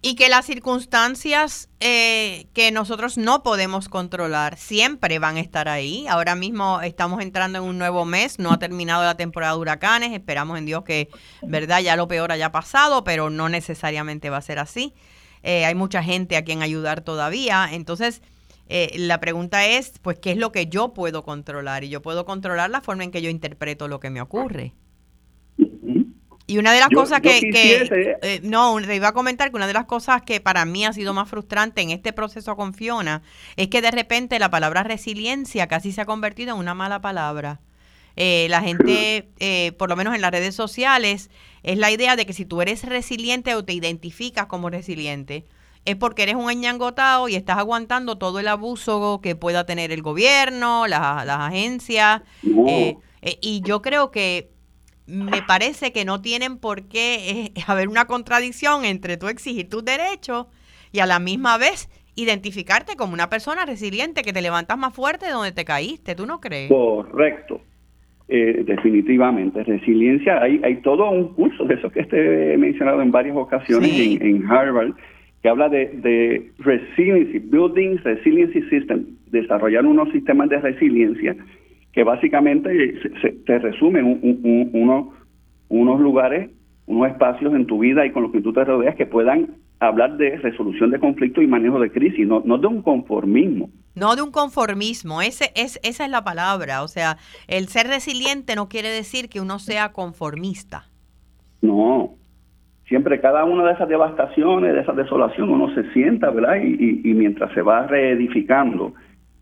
[0.00, 6.06] y que las circunstancias eh, que nosotros no podemos controlar siempre van a estar ahí.
[6.06, 10.12] Ahora mismo estamos entrando en un nuevo mes, no ha terminado la temporada de huracanes,
[10.12, 11.08] esperamos en Dios que,
[11.42, 14.94] verdad, ya lo peor haya pasado, pero no necesariamente va a ser así.
[15.42, 18.22] Eh, hay mucha gente a quien ayudar todavía, entonces
[18.68, 21.84] eh, la pregunta es, pues, ¿qué es lo que yo puedo controlar?
[21.84, 24.74] Y yo puedo controlar la forma en que yo interpreto lo que me ocurre.
[26.48, 29.74] Y una de las cosas que, eh, no, te iba a comentar que una de
[29.74, 33.20] las cosas que para mí ha sido más frustrante en este proceso con Fiona
[33.56, 37.60] es que de repente la palabra resiliencia casi se ha convertido en una mala palabra.
[38.16, 41.28] Eh, la gente, eh, por lo menos en las redes sociales,
[41.64, 45.44] es la idea de que si tú eres resiliente o te identificas como resiliente,
[45.84, 50.00] es porque eres un añangotado y estás aguantando todo el abuso que pueda tener el
[50.00, 52.22] gobierno, las agencias.
[52.42, 54.56] y yo creo que
[55.08, 59.84] me parece que no tienen por qué eh, haber una contradicción entre tú exigir tus
[59.84, 60.46] derechos
[60.92, 65.26] y a la misma vez identificarte como una persona resiliente que te levantas más fuerte
[65.26, 66.68] de donde te caíste, ¿tú no crees?
[66.68, 67.60] Correcto,
[68.28, 69.62] eh, definitivamente.
[69.62, 74.44] Resiliencia, hay, hay todo un curso de eso que he mencionado en varias ocasiones en,
[74.50, 74.94] Harvard,
[75.42, 81.36] que habla de, de resiliency, building resiliency system, desarrollar unos sistemas de resiliencia
[81.98, 84.20] que básicamente se, te resumen
[84.72, 85.14] uno,
[85.68, 86.48] unos lugares,
[86.86, 90.16] unos espacios en tu vida y con los que tú te rodeas que puedan hablar
[90.16, 93.68] de resolución de conflictos y manejo de crisis, no, no de un conformismo.
[93.96, 96.84] No de un conformismo, ese es, esa es la palabra.
[96.84, 97.16] O sea,
[97.48, 100.84] el ser resiliente no quiere decir que uno sea conformista.
[101.62, 102.14] No,
[102.86, 106.58] siempre cada una de esas devastaciones, de esas desolaciones, uno se sienta, ¿verdad?
[106.62, 108.94] Y, y, mientras se va reedificando,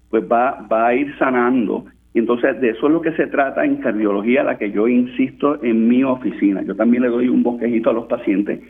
[0.09, 1.84] pues va, va a ir sanando.
[2.18, 5.86] Entonces de eso es lo que se trata en cardiología, la que yo insisto en
[5.86, 6.62] mi oficina.
[6.62, 8.60] Yo también le doy un bosquejito a los pacientes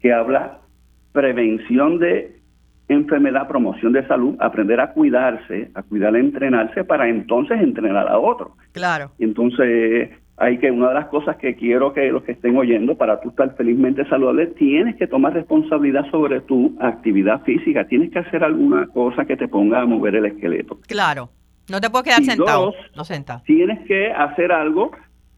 [0.00, 0.60] que habla
[1.12, 2.36] prevención de
[2.88, 8.18] enfermedad, promoción de salud, aprender a cuidarse, a cuidar, a entrenarse para entonces entrenar a
[8.18, 8.56] otro.
[8.72, 9.10] Claro.
[9.18, 13.20] Entonces hay que una de las cosas que quiero que los que estén oyendo para
[13.20, 18.44] tú estar felizmente saludable tienes que tomar responsabilidad sobre tu actividad física tienes que hacer
[18.44, 21.30] alguna cosa que te ponga a mover el esqueleto claro
[21.68, 24.92] no te puedes quedar sentado no sentado tienes que hacer algo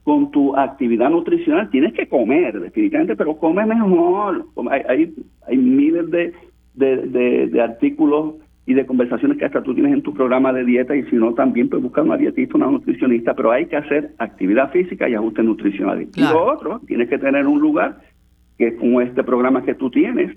[0.09, 1.68] con tu actividad nutricional.
[1.68, 4.47] Tienes que comer definitivamente pero come mejor.
[4.70, 5.14] Hay hay,
[5.47, 6.33] hay miles de,
[6.72, 10.97] de, de artículos y de conversaciones que hasta tú tienes en tu programa de dieta
[10.97, 14.70] y si no también pues buscar una dietista, una nutricionista, pero hay que hacer actividad
[14.72, 16.01] física y ajuste nutricional.
[16.01, 18.01] Y lo otro, tienes que tener un lugar
[18.57, 20.35] que es como este programa que tú tienes,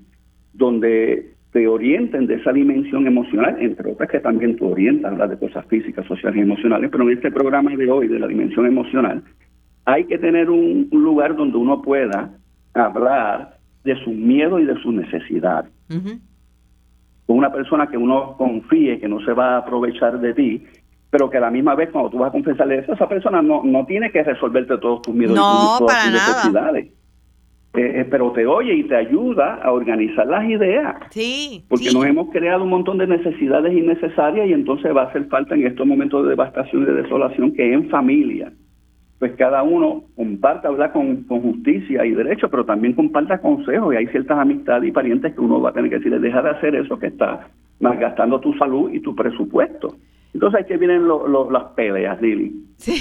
[0.52, 5.38] donde te orienten de esa dimensión emocional, entre otras que también te orientan, hablar de
[5.38, 9.22] cosas físicas, sociales y emocionales, pero en este programa de hoy de la dimensión emocional,
[9.84, 12.30] hay que tener un, lugar donde uno pueda
[12.72, 15.70] hablar de sus miedos y de sus necesidades
[17.32, 20.64] una persona que uno confíe que no se va a aprovechar de ti,
[21.10, 23.62] pero que a la misma vez cuando tú vas a confesarle eso, esa persona no,
[23.64, 26.88] no tiene que resolverte todos tus miedos y todas tus necesidades.
[27.74, 30.94] Eh, eh, pero te oye y te ayuda a organizar las ideas.
[31.10, 31.64] Sí.
[31.68, 35.54] Porque nos hemos creado un montón de necesidades innecesarias y entonces va a hacer falta
[35.54, 38.52] en estos momentos de devastación y de desolación que en familia
[39.22, 44.08] pues cada uno comparta hablar con, justicia y derecho, pero también comparta consejos y hay
[44.08, 46.98] ciertas amistades y parientes que uno va a tener que decirle, deja de hacer eso
[46.98, 47.46] que está
[47.78, 49.94] malgastando tu salud y tu presupuesto.
[50.34, 52.52] Entonces hay que vienen las peleas, Lili.
[52.78, 53.00] Sí.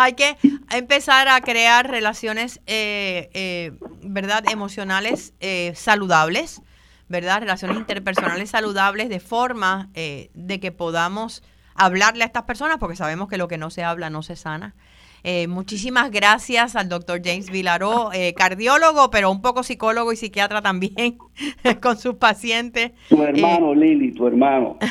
[0.00, 0.36] Hay que
[0.70, 3.72] empezar a crear relaciones, eh, eh,
[4.02, 6.62] ¿verdad?, emocionales eh, saludables,
[7.08, 11.42] ¿verdad?, relaciones interpersonales saludables de forma de que podamos
[11.74, 14.74] hablarle a estas personas porque sabemos que lo que no se habla no se sana.
[15.22, 20.62] Eh, muchísimas gracias al doctor James Vilaró, eh, cardiólogo, pero un poco psicólogo y psiquiatra
[20.62, 21.18] también
[21.82, 22.92] con sus pacientes.
[23.08, 24.78] Tu hermano, Lili, tu hermano.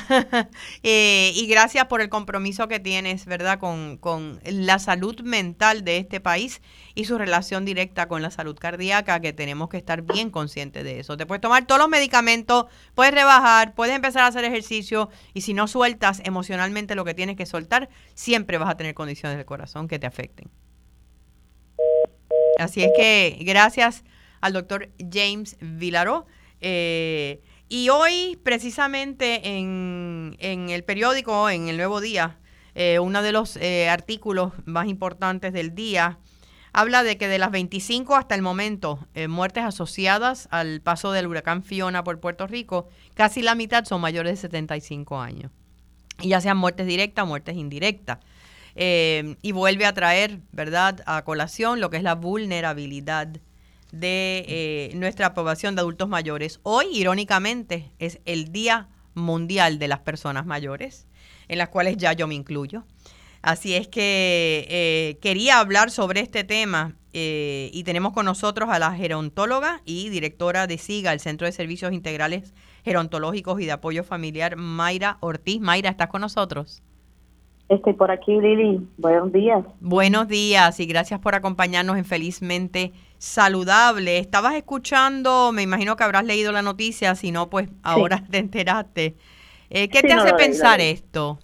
[0.84, 5.98] Eh, y gracias por el compromiso que tienes, ¿verdad?, con, con la salud mental de
[5.98, 6.62] este país
[7.00, 11.00] y su relación directa con la salud cardíaca, que tenemos que estar bien conscientes de
[11.00, 11.16] eso.
[11.16, 15.54] Te puedes tomar todos los medicamentos, puedes rebajar, puedes empezar a hacer ejercicio y si
[15.54, 19.88] no sueltas emocionalmente lo que tienes que soltar, siempre vas a tener condiciones del corazón
[19.88, 20.50] que te afecten.
[22.58, 24.04] Así es que gracias
[24.42, 26.28] al doctor James Vilaró.
[26.60, 32.40] Eh, y hoy, precisamente en, en, el periódico, en el Nuevo Día,
[32.76, 36.20] eh, uno de los eh, artículos más importantes del día
[36.80, 41.28] habla de que de las 25 hasta el momento eh, muertes asociadas al paso del
[41.28, 45.52] huracán Fiona por Puerto Rico, casi la mitad son mayores de 75 años.
[46.22, 48.20] Y ya sean muertes directas o muertes indirectas.
[48.76, 53.28] Eh, y vuelve a traer, ¿verdad?, a colación lo que es la vulnerabilidad
[53.92, 56.62] de eh, nuestra población de adultos mayores.
[56.64, 61.08] Hoy, irónicamente, es el Día Mundial de las Personas Mayores,
[61.50, 62.86] en las cuales ya yo me incluyo.
[63.42, 68.80] Así es que eh, quería hablar sobre este tema eh, y tenemos con nosotros a
[68.80, 74.04] la gerontóloga y directora de SIGA, el Centro de Servicios Integrales Gerontológicos y de Apoyo
[74.04, 75.60] Familiar, Mayra Ortiz.
[75.62, 76.84] Mayra, ¿estás con nosotros?
[77.70, 78.82] Estoy por aquí, Lili.
[78.98, 79.64] Buenos días.
[79.80, 84.18] Buenos días y gracias por acompañarnos en Felizmente Saludable.
[84.18, 89.16] Estabas escuchando, me imagino que habrás leído la noticia, si no, pues ahora te enteraste.
[89.70, 91.38] Eh, ¿Qué te hace pensar esto?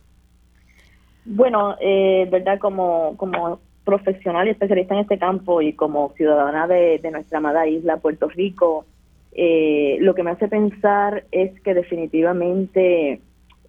[1.26, 7.00] Bueno, eh, verdad, como, como profesional y especialista en este campo y como ciudadana de,
[7.12, 8.86] nuestra amada isla, Puerto Rico,
[9.32, 13.22] eh, lo que me hace pensar es que definitivamente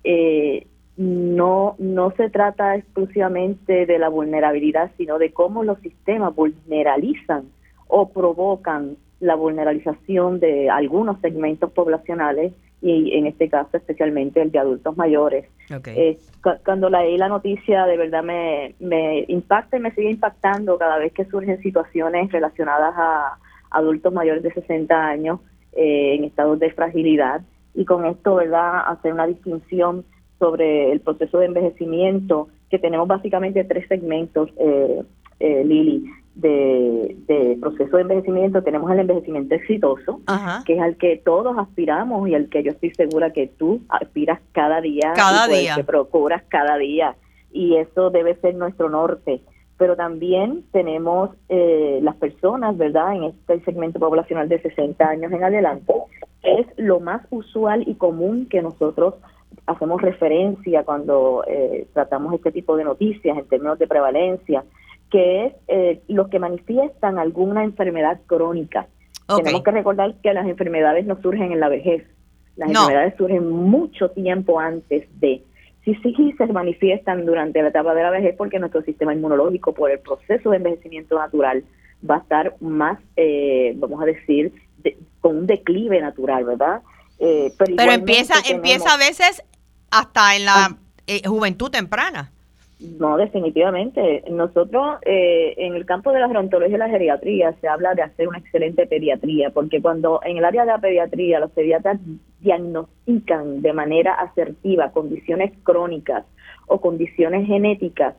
[0.05, 0.67] eh,
[0.99, 7.45] no, no se trata exclusivamente de la vulnerabilidad, sino de cómo los sistemas vulneralizan
[7.89, 12.53] o provocan la vulneralización de algunos segmentos poblacionales
[12.83, 15.47] y en este caso especialmente el de adultos mayores.
[15.87, 16.19] Eh,
[16.65, 21.13] cuando leí la noticia de verdad me, me impacta y me sigue impactando cada vez
[21.13, 23.39] que surgen situaciones relacionadas a
[23.71, 25.41] adultos mayores de 60 años
[25.73, 27.43] eh, en estados de fragilidad.
[27.75, 30.05] Y con esto verdad hacer una distinción
[30.39, 35.03] sobre el proceso de envejecimiento que tenemos básicamente tres segmentos eh,
[35.41, 36.05] eh Lili
[36.37, 40.21] de, proceso de envejecimiento tenemos el envejecimiento exitoso,
[40.65, 44.41] que es al que todos aspiramos y al que yo estoy segura que tú aspiras
[44.53, 45.75] cada día, cada día.
[45.77, 47.17] que procuras cada día
[47.53, 49.41] y eso debe ser nuestro norte.
[49.79, 55.45] pero también tenemos eh, las personas, ¿verdad?, en este segmento poblacional de 60 años en
[55.45, 55.93] adelante,
[56.43, 59.15] que es lo más usual y común que nosotros
[59.67, 64.65] hacemos referencia cuando eh, tratamos este tipo de noticias en términos de prevalencia,
[65.17, 68.87] que es eh, los que manifiestan alguna enfermedad crónica.
[69.35, 72.05] Tenemos que recordar que las enfermedades no surgen en la vejez,
[72.57, 75.43] las enfermedades surgen mucho tiempo antes de
[75.87, 79.91] sí, sí se manifiestan durante la etapa de la vejez porque nuestro sistema inmunológico, por
[79.91, 81.65] el proceso de envejecimiento natural,
[82.09, 84.53] va a estar más, eh, vamos a decir,
[85.23, 86.83] con un declive natural, ¿verdad?
[87.19, 89.43] Eh, pero, empieza, empieza a veces
[89.91, 90.77] hasta en la ah.
[91.07, 92.33] eh, juventud temprana.
[92.79, 94.23] No, definitivamente.
[94.31, 98.29] Nosotros eh, en el campo de la gerontología y la geriatría se habla de hacer
[98.29, 101.99] una excelente pediatría, porque cuando en el área de la pediatría los pediatras
[102.41, 106.27] diagnostican de manera asertiva condiciones crónicas
[106.67, 108.15] o condiciones genéticas,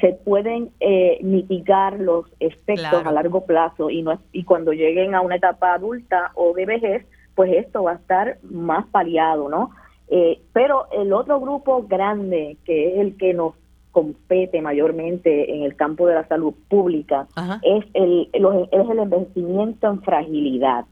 [0.00, 5.20] se pueden eh, mitigar los efectos a largo plazo y no y cuando lleguen a
[5.20, 9.70] una etapa adulta o de vejez, pues esto va a estar más paliado, ¿no?
[10.08, 13.54] Eh, pero el otro grupo grande, que es el que nos
[13.92, 17.26] compete mayormente en el campo de la salud pública
[17.62, 20.84] es el, es el envejecimiento en fragilidad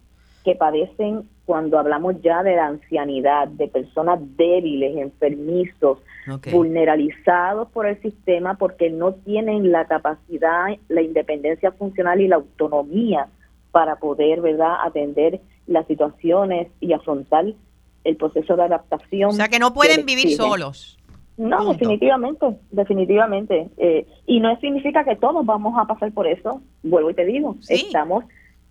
[0.45, 5.99] que padecen cuando hablamos ya de la ancianidad, de personas débiles, enfermizos,
[6.51, 13.29] vulneralizados por el sistema porque no tienen la capacidad, la independencia funcional y la autonomía
[13.71, 17.47] para poder, ¿verdad?, atender las situaciones y afrontar
[18.05, 19.31] el proceso de adaptación.
[19.31, 20.96] O sea, que no pueden vivir solos.
[21.37, 23.69] No, definitivamente, definitivamente.
[23.77, 26.63] Eh, y no significa que todos vamos a pasar por eso.
[26.83, 28.25] Vuelvo y te digo, estamos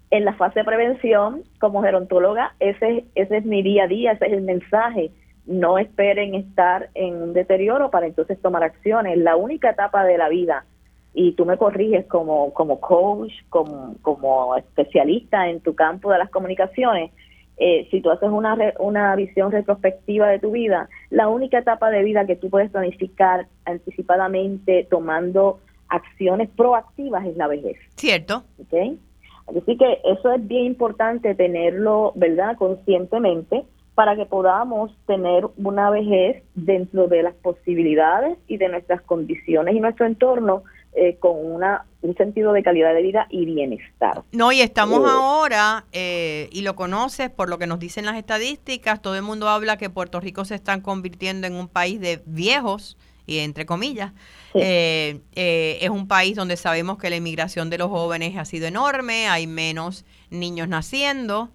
[0.09, 2.55] en la fase de prevención como gerontóloga.
[2.59, 5.11] Ese, ese es mi día a día, ese es el mensaje.
[5.45, 9.17] No esperen estar en un deterioro para entonces tomar acciones.
[9.19, 10.65] La única etapa de la vida,
[11.13, 16.31] y tú me corriges como, como coach, como, como especialista en tu campo de las
[16.31, 17.11] comunicaciones,
[17.57, 22.03] eh, si tú haces una, una visión retrospectiva de tu vida, la única etapa de
[22.03, 27.77] vida que tú puedes planificar anticipadamente tomando acciones proactivas es la vejez.
[27.95, 28.43] Cierto.
[28.65, 28.99] ¿Okay?
[29.47, 36.43] Así que eso es bien importante tenerlo, ¿verdad?, conscientemente para que podamos tener una vejez
[36.53, 40.63] dentro de las posibilidades y de nuestras condiciones y nuestro entorno
[40.97, 44.23] eh, con una, un sentido de calidad de vida y bienestar.
[44.31, 48.15] No, y estamos eh, ahora, eh, y lo conoces por lo que nos dicen las
[48.15, 52.21] estadísticas, todo el mundo habla que Puerto Rico se está convirtiendo en un país de
[52.25, 54.13] viejos, y entre comillas,
[54.53, 59.47] es un país donde sabemos que la inmigración de los jóvenes ha sido enorme, hay
[59.47, 61.49] menos niños naciendo,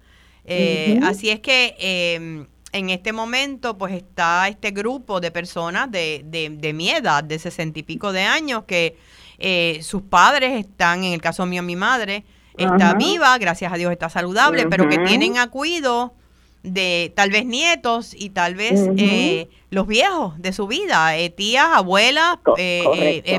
[1.01, 6.49] así es que em, en este momento pues está este grupo de personas de, de,
[6.51, 8.97] de mi edad, de sesenta y pico de años, que
[9.41, 12.23] eh, sus padres están, en el caso mío, mi madre
[12.57, 16.13] está viva, gracias a Dios está saludable, pero que tienen a cuido
[16.61, 21.67] de tal vez nietos y tal vez eh, los viejos de su vida, eh, tías,
[21.73, 22.37] abuelas,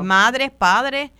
[0.03, 1.11] madres, padres.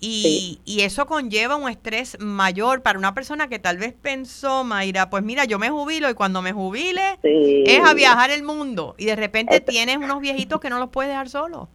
[0.00, 5.10] Y, y, eso conlleva un estrés mayor para una persona que tal vez pensó, Mayra,
[5.10, 9.06] pues mira, yo me jubilo y cuando me jubile es a viajar el mundo y
[9.06, 11.68] de repente tienes unos viejitos que no los puedes dejar solos.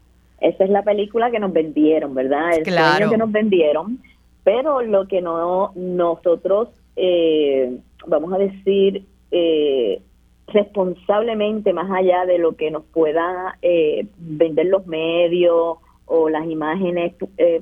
[0.44, 2.58] Esa es la película que nos vendieron, ¿verdad?
[2.58, 4.00] El sueño que nos vendieron.
[4.44, 6.68] Pero lo que no nosotros,
[6.98, 10.02] eh, vamos a decir, eh,
[10.48, 17.14] responsablemente, más allá de lo que nos puedan eh, vender los medios o las imágenes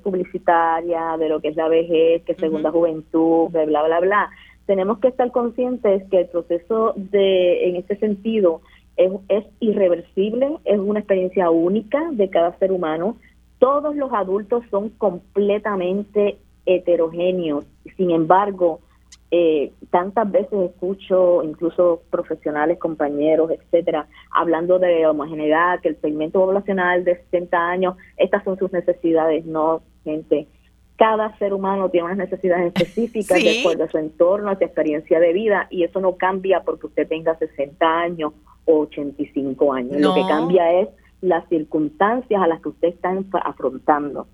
[0.03, 4.29] publicitarias de lo que es la vejez, que es segunda juventud, bla, bla, bla, bla,
[4.65, 8.61] tenemos que estar conscientes que el proceso de, en este sentido,
[9.29, 13.17] es, irreversible, es una experiencia única de cada ser humano.
[13.59, 17.65] Todos los adultos son completamente heterogéneos.
[17.97, 18.81] Sin embargo,
[19.29, 27.03] eh, tantas veces escucho incluso profesionales, compañeros, etcétera, hablando de homogeneidad, que el segmento poblacional
[27.03, 30.47] de 60 años, estas son sus necesidades, no, gente.
[30.97, 35.19] Cada ser humano tiene unas necesidades específicas de acuerdo a su entorno, a su experiencia
[35.19, 38.33] de vida, y eso no cambia porque usted tenga 60 años
[38.79, 40.01] 85 años.
[40.01, 40.89] Lo que cambia es
[41.21, 44.27] las circunstancias a las que usted está afrontando.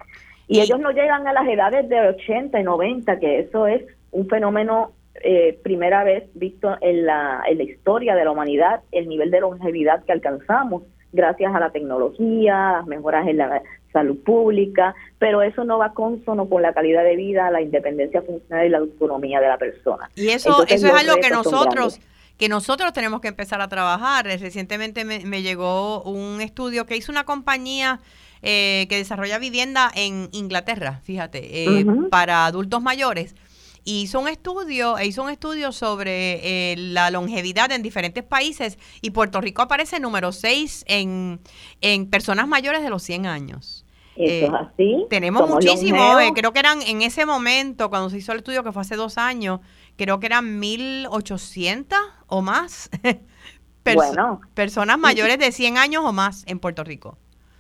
[0.47, 4.27] Y, ellos no llegan a las edades de 80 y 90, que eso es un
[4.29, 9.29] fenómeno eh, primera vez visto en la, en la historia de la humanidad, el nivel
[9.31, 13.61] de longevidad que alcanzamos gracias a la tecnología, las mejoras en la
[13.91, 18.67] salud pública, pero eso no va consono con la calidad de vida, la independencia funcional
[18.67, 20.09] y la autonomía de la persona.
[20.15, 21.99] Y eso, eso es algo que nosotros
[22.38, 24.25] que nosotros tenemos que empezar a trabajar.
[24.25, 27.99] Recientemente me, llegó un estudio que hizo una compañía
[28.41, 33.35] eh, que desarrolla vivienda en Inglaterra, fíjate, eh, para adultos mayores.
[33.83, 39.61] Hizo un estudio, hizo un estudio sobre la longevidad en diferentes países y Puerto Rico
[39.61, 41.39] aparece número 6 en,
[41.79, 43.85] en personas mayores de los 100 años.
[44.17, 45.05] Eso es así.
[45.09, 48.81] Tenemos muchísimo, creo que eran en ese momento, cuando se hizo el estudio, que fue
[48.81, 49.59] hace dos años,
[49.98, 51.95] creo que eran 1.800
[52.28, 52.89] o más
[53.95, 57.18] bueno, personas mayores de 100 años o más en Puerto Rico.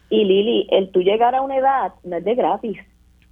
[0.09, 2.77] Y Lili, el tú llegar a una edad no es de gratis.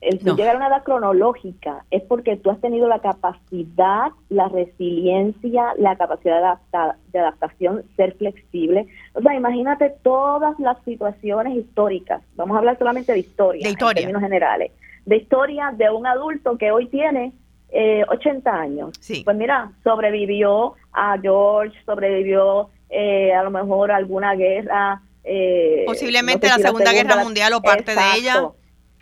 [0.02, 4.50] El tú llegar a una edad cronológica es porque tú has tenido la capacidad, la
[4.50, 6.60] resiliencia, la capacidad
[7.12, 8.88] de, adaptación, ser flexible.
[9.14, 12.22] O sea, imagínate todas las situaciones históricas.
[12.36, 14.02] Vamos a hablar solamente de historia, de historia.
[14.02, 14.72] en términos generales.
[15.06, 17.34] De historia de un adulto que hoy tiene
[17.78, 18.92] eh, 80 años.
[19.02, 19.22] Sí.
[19.26, 25.02] Pues mira, sobrevivió a George, sobrevivió eh, a lo mejor alguna guerra.
[25.26, 28.50] Eh, Posiblemente la, segunda Guerra Mundial o parte de ella.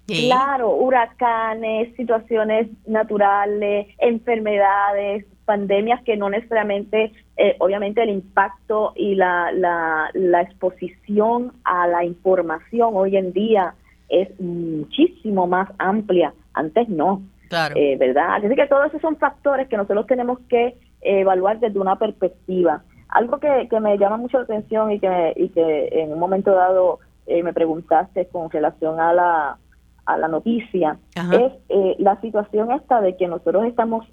[0.07, 9.51] Claro, huracanes, situaciones naturales, enfermedades, pandemias que no necesariamente, eh, obviamente el impacto y la,
[9.51, 13.75] la, la exposición a la información hoy en día
[14.09, 16.33] es muchísimo más amplia.
[16.53, 17.21] Antes no.
[17.53, 17.75] Claro.
[17.77, 18.35] Eh, ¿Verdad?
[18.35, 22.81] Así que todos esos son factores que nosotros tenemos que evaluar desde una perspectiva.
[23.09, 26.99] Algo que, me llama mucho la atención y que, y que en un momento dado
[27.27, 29.57] eh, me preguntaste con relación a la,
[30.05, 30.97] a la noticia
[31.31, 34.05] es eh, la situación esta de que nosotros estamos,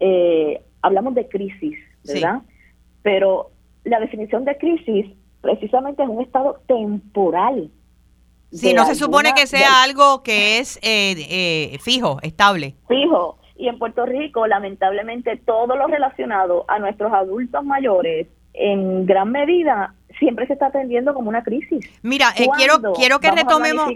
[0.00, 2.40] eh, hablamos de crisis, ¿verdad?
[3.02, 3.50] Pero
[3.84, 5.06] la definición de crisis
[5.40, 7.70] precisamente es un estado temporal.
[8.52, 10.78] Sí, no se supone que sea algo que es
[11.82, 12.74] fijo, estable.
[12.88, 13.38] Fijo.
[13.58, 19.94] Y en Puerto Rico, lamentablemente, todo lo relacionado a nuestros adultos mayores en gran medida
[20.18, 21.86] siempre se está atendiendo como una crisis.
[22.02, 23.90] Mira, eh, quiero quiero que retomemos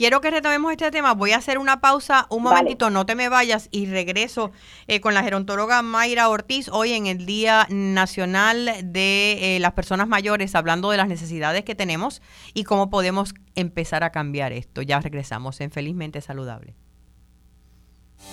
[0.00, 1.12] quiero que retomemos este tema.
[1.12, 4.50] Voy a hacer una pausa un momentito, no te me vayas y regreso
[4.86, 10.08] eh, con la gerontóloga Mayra Ortiz hoy en el Día Nacional de eh, las Personas
[10.08, 12.22] Mayores, hablando de las necesidades que tenemos
[12.54, 14.80] y cómo podemos empezar a cambiar esto.
[14.80, 16.74] Ya regresamos en Felizmente Saludable.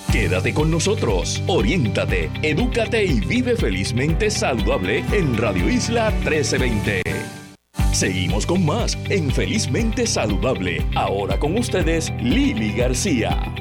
[0.10, 7.47] Quédate con nosotros, oriéntate, edúcate y vive felizmente saludable en Radio Isla 1320.
[7.94, 10.86] Seguimos con más en Felizmente Saludable.
[10.96, 13.54] Ahora con ustedes, Lili García.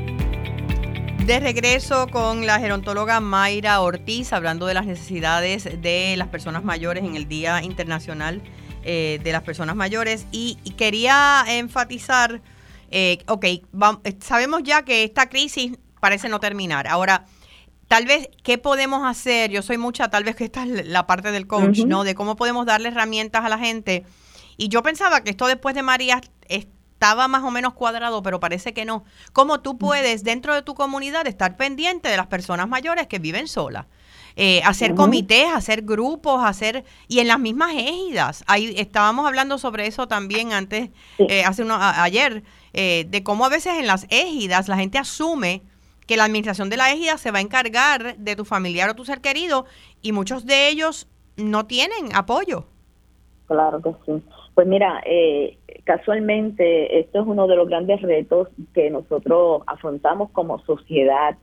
[1.24, 7.02] De regreso con la gerontóloga Mayra Ortiz, hablando de las necesidades de las personas mayores
[7.02, 8.42] en el Día Internacional
[8.84, 10.26] eh, de las Personas Mayores.
[10.30, 12.40] Y, quería enfatizar,
[12.92, 13.46] eh, ok,
[14.20, 16.86] sabemos ya que esta crisis parece no terminar.
[16.86, 17.24] Ahora,
[17.88, 19.50] tal vez, ¿qué podemos hacer?
[19.50, 22.04] Yo soy mucha, tal vez que esta es la parte del coach, ¿no?
[22.04, 24.04] De cómo podemos darle herramientas a la gente.
[24.56, 28.72] Y yo pensaba que esto después de María estaba más o menos cuadrado, pero parece
[28.72, 29.04] que no.
[29.32, 33.48] ¿Cómo tú puedes dentro de tu comunidad estar pendiente de las personas mayores que viven
[33.48, 33.86] solas?
[34.38, 38.44] Eh, hacer comités, hacer grupos, hacer y en las mismas égidas.
[38.46, 43.48] Ahí estábamos hablando sobre eso también antes, eh, hace uno, ayer, eh, de cómo a
[43.48, 45.62] veces en las égidas la gente asume
[46.06, 49.04] que la administración de la égida se va a encargar de tu familiar o tu
[49.04, 49.66] ser querido
[50.02, 52.64] y muchos de ellos no tienen apoyo.
[53.46, 54.22] Claro que sí.
[54.54, 60.58] Pues mira, eh, casualmente esto es uno de los grandes retos que nosotros afrontamos como
[60.60, 61.36] sociedad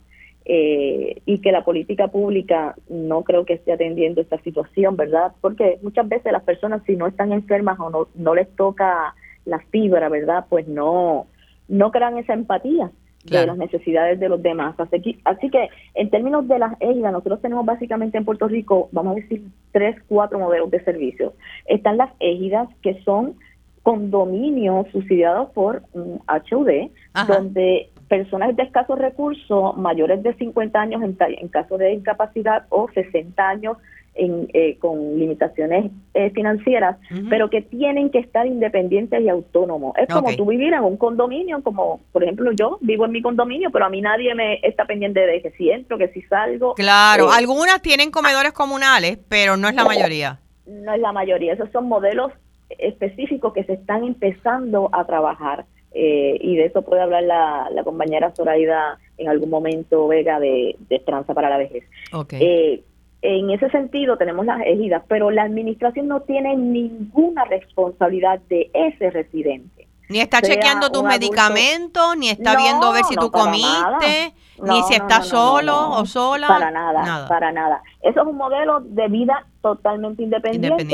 [0.46, 5.32] eh, y que la política pública no creo que esté atendiendo esta situación, ¿verdad?
[5.40, 9.14] Porque muchas veces las personas si no están enfermas o no, no les toca
[9.46, 10.46] la fibra, ¿verdad?
[10.50, 11.26] Pues no,
[11.68, 12.90] no crean esa empatía
[13.24, 14.74] de las necesidades de los demás.
[14.78, 19.16] Así, así que en términos de las EIDA, nosotros tenemos básicamente en Puerto Rico, vamos
[19.16, 21.32] a decir, tres, cuatro modelos de servicios.
[21.66, 23.34] Están las EGIDAS, que son
[23.82, 26.90] condominios subsidiados por un HUD,
[27.28, 32.88] donde personas de escasos recursos, mayores de 50 años en, en caso de incapacidad o
[32.92, 33.76] 60 años
[34.16, 36.98] eh, con limitaciones eh, financieras,
[37.28, 39.96] pero que tienen que estar independientes y autónomos.
[39.96, 43.70] Es como tú vivir en un condominio, como por ejemplo yo vivo en mi condominio,
[43.72, 46.74] pero a mí nadie me está pendiente de que si entro, que si salgo.
[46.74, 50.38] Claro, eh, algunas tienen comedores comunales, pero no es la mayoría.
[50.64, 52.30] No es la mayoría, esos son modelos
[52.78, 55.66] específicos que se están empezando a trabajar.
[55.92, 60.96] y de eso puede hablar la, la compañera Zoraida en algún momento, Vega, de, de
[60.96, 61.82] Esperanza para la Vejez.
[62.12, 62.84] Okay
[63.24, 69.10] en ese sentido tenemos las ejidas, pero la administración no tiene ninguna responsabilidad de ese
[69.10, 69.88] residente.
[70.10, 74.94] Ni está chequeando tus medicamentos, ni está viendo a ver si tú comiste, ni si
[74.94, 76.48] estás solo o sola.
[76.48, 77.82] Para nada, para nada.
[78.02, 80.84] Eso es un modelo de vida totalmente independiente,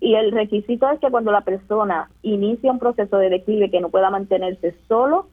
[0.00, 3.90] Y, el requisito es que cuando la persona inicia un proceso de declive que no
[3.90, 5.26] pueda mantenerse solo,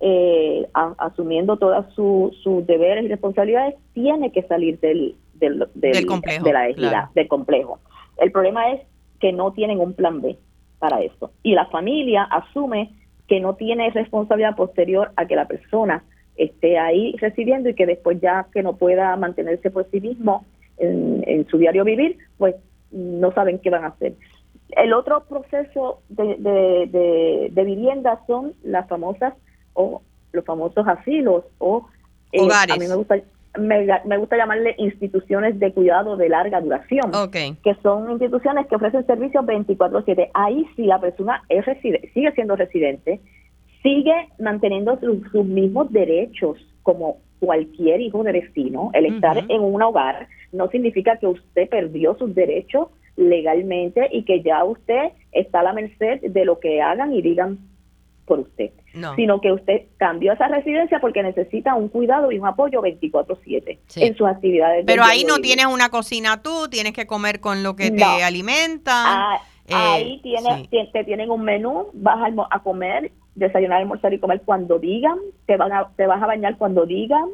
[0.00, 7.10] eh, asumiendo todas sus deberes y responsabilidades, tiene que salir del, del, complejo, de la
[7.14, 7.80] del complejo.
[8.18, 8.80] El problema es
[9.20, 10.36] que no tienen un plan B
[10.78, 11.32] para eso.
[11.42, 12.92] Y la familia asume
[13.26, 16.04] que no tiene responsabilidad posterior a que la persona
[16.36, 20.46] esté ahí residiendo y que después ya que no pueda mantenerse por sí mismo
[20.78, 22.54] en, su diario vivir, pues
[22.92, 24.14] no saben qué van a hacer.
[24.70, 26.36] El otro proceso de,
[27.52, 29.34] de, vivienda son las famosas
[29.74, 31.86] o los famosos asilos o
[32.32, 33.16] eh, a mí me gusta
[33.56, 39.44] me, gusta llamarle instituciones de cuidado de larga duración, que son instituciones que ofrecen servicios
[39.44, 40.30] 24/7.
[40.34, 43.20] Ahí sí la persona es sigue siendo residente,
[43.82, 48.90] sigue manteniendo sus, mismos derechos como cualquier hijo de vecino.
[48.92, 54.42] El estar en un hogar no significa que usted perdió sus derechos legalmente y que
[54.42, 57.58] ya usted está a la merced de lo que hagan y digan
[58.26, 58.70] por usted,
[59.16, 64.16] sino que usted cambió esa residencia porque necesita un cuidado y un apoyo 24/7 en
[64.16, 64.84] sus actividades.
[64.86, 68.92] Pero ahí no tienes una cocina tú, tienes que comer con lo que te alimenta.
[68.96, 69.40] Ah,
[69.70, 74.78] ahí eh, tienes, te tienen un menú, vas a, comer, desayunar, almorzar y comer cuando
[74.78, 77.28] digan, te, van a, te vas a bañar cuando digan.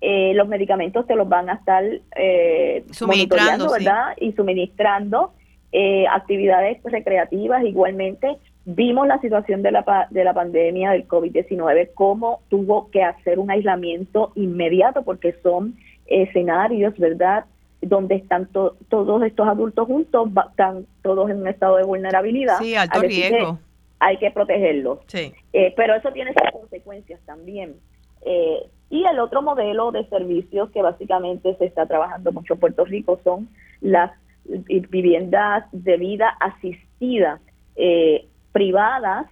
[0.00, 1.82] Eh, los medicamentos te los van a estar
[2.16, 4.14] eh, suministrando, ¿verdad?
[4.18, 5.32] Y suministrando
[5.76, 8.36] eh, actividades recreativas igualmente
[8.66, 13.50] Vimos la situación de la, de la pandemia del COVID-19, cómo tuvo que hacer un
[13.50, 17.44] aislamiento inmediato porque son escenarios, ¿verdad?,
[17.82, 22.58] donde están todos estos adultos juntos, están todos en un estado de vulnerabilidad.
[22.58, 23.58] Sí, alto riesgo.
[24.00, 25.00] Hay que protegerlos.
[25.06, 25.32] Sí.
[25.52, 27.74] Eh, pero eso tiene sus consecuencias también.
[28.22, 32.84] Eh, y el otro modelo de servicios que básicamente se está trabajando mucho en Puerto
[32.84, 33.48] Rico son
[33.80, 34.12] las
[34.44, 37.40] viviendas de vida asistida.
[37.76, 39.26] Eh, privadas,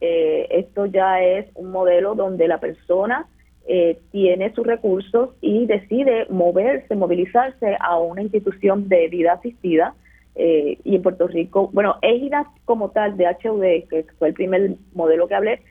[0.00, 3.26] eh, esto ya es un modelo donde la persona
[3.66, 9.94] eh, tiene sus recursos y decide moverse, movilizarse a una institución de vida asistida.
[10.36, 14.76] Eh, y en Puerto Rico, bueno, Égida como tal de HUD, que fue el primer
[14.94, 15.62] modelo que hablé,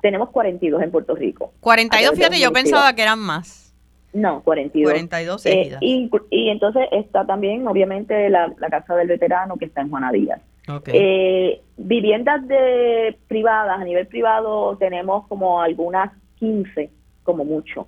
[0.00, 1.52] tenemos 42 en Puerto Rico.
[1.58, 3.74] 42, fíjate, yo pensaba que eran más.
[4.12, 4.92] No, 42.
[4.92, 5.46] 42
[5.80, 10.12] y, y, entonces está también, obviamente, la, la Casa del Veterano que está en Juana
[10.12, 10.40] Díaz.
[10.86, 16.90] Eh, viviendas de privadas, a nivel privado tenemos como algunas 15,
[17.22, 17.86] como mucho.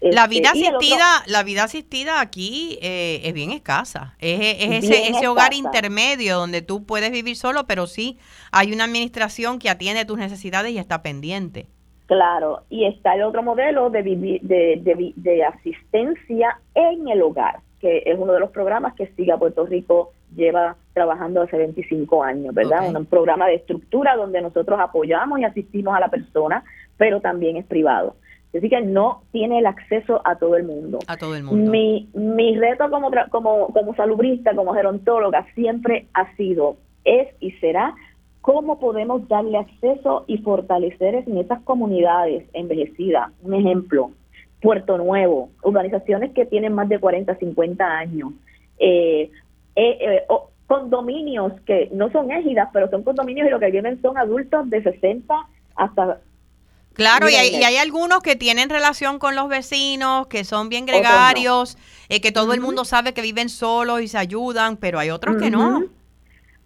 [0.00, 4.16] la vida este, asistida, la vida asistida aquí eh, es bien escasa.
[4.18, 8.18] Es, ese, ese hogar intermedio donde tú puedes vivir solo, pero sí
[8.52, 11.66] hay una administración que atiende tus necesidades y está pendiente.
[12.04, 18.02] Claro, y está el otro modelo de, de, de, de asistencia en el hogar, que
[18.04, 22.54] es uno de los programas que sigue a Puerto Rico lleva trabajando hace 25 años,
[22.54, 22.94] ¿verdad?
[22.94, 26.64] Un programa de estructura donde nosotros apoyamos y asistimos a la persona,
[26.96, 28.16] pero también es privado.
[28.56, 30.98] Así que no tiene el acceso a todo el mundo.
[31.06, 31.70] A todo el mundo.
[31.70, 37.94] Mi, mi reto como, como, como salubrista, como gerontóloga, siempre ha sido, es y será
[38.40, 43.30] cómo podemos darle acceso y fortalecer en esas comunidades envejecidas.
[43.42, 44.10] Un ejemplo,
[44.60, 48.32] Puerto Nuevo, organizaciones que tienen más de 40, 50 años,
[48.78, 49.30] eh,
[49.76, 50.26] eh, eh
[50.70, 54.80] condominios que no son égidas, pero son condominios y lo que vienen son adultos de
[54.80, 55.34] 60
[55.74, 56.20] hasta...
[56.92, 60.86] Claro, y hay, y hay, algunos que tienen relación con los vecinos, que son bien
[60.86, 61.76] gregarios,
[62.08, 65.38] eh, que todo el mundo sabe que viven solos y se ayudan, pero hay otros
[65.38, 65.82] que no.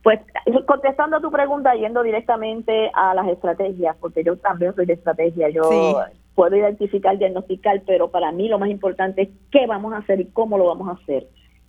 [0.03, 0.21] Pues
[0.67, 5.49] contestando a tu pregunta, yendo directamente a las estrategias, porque yo también soy de estrategia,
[5.49, 6.03] yo
[6.35, 10.27] puedo identificar, diagnosticar, pero para mí lo más importante es qué vamos a hacer y
[10.27, 11.27] cómo lo vamos a hacer.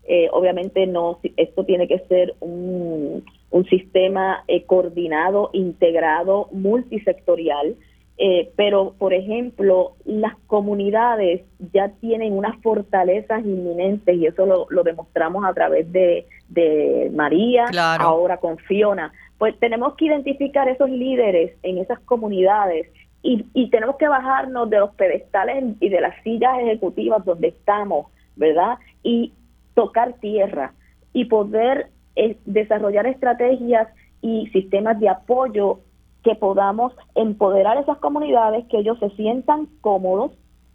[0.08, 7.76] Eh, obviamente no, esto tiene que ser un, un sistema eh, coordinado, integrado, multisectorial,
[8.18, 11.42] eh, pero por ejemplo, las comunidades
[11.74, 17.66] ya tienen unas fortalezas inminentes y eso lo, lo demostramos a través de, de María,
[18.00, 19.12] ahora con Fiona.
[19.38, 22.88] Pues tenemos que identificar esos líderes en esas comunidades
[23.22, 28.08] y, y tenemos que bajarnos de los pedestales y de las sillas ejecutivas donde estamos,
[28.36, 28.78] ¿verdad?
[29.04, 29.34] Y
[29.76, 30.74] tocar tierra
[31.14, 33.88] y poder eh, desarrollar estrategias
[34.22, 35.82] y sistemas de apoyo
[36.24, 40.32] que podamos empoderar esas comunidades, que ellos se sientan cómodos,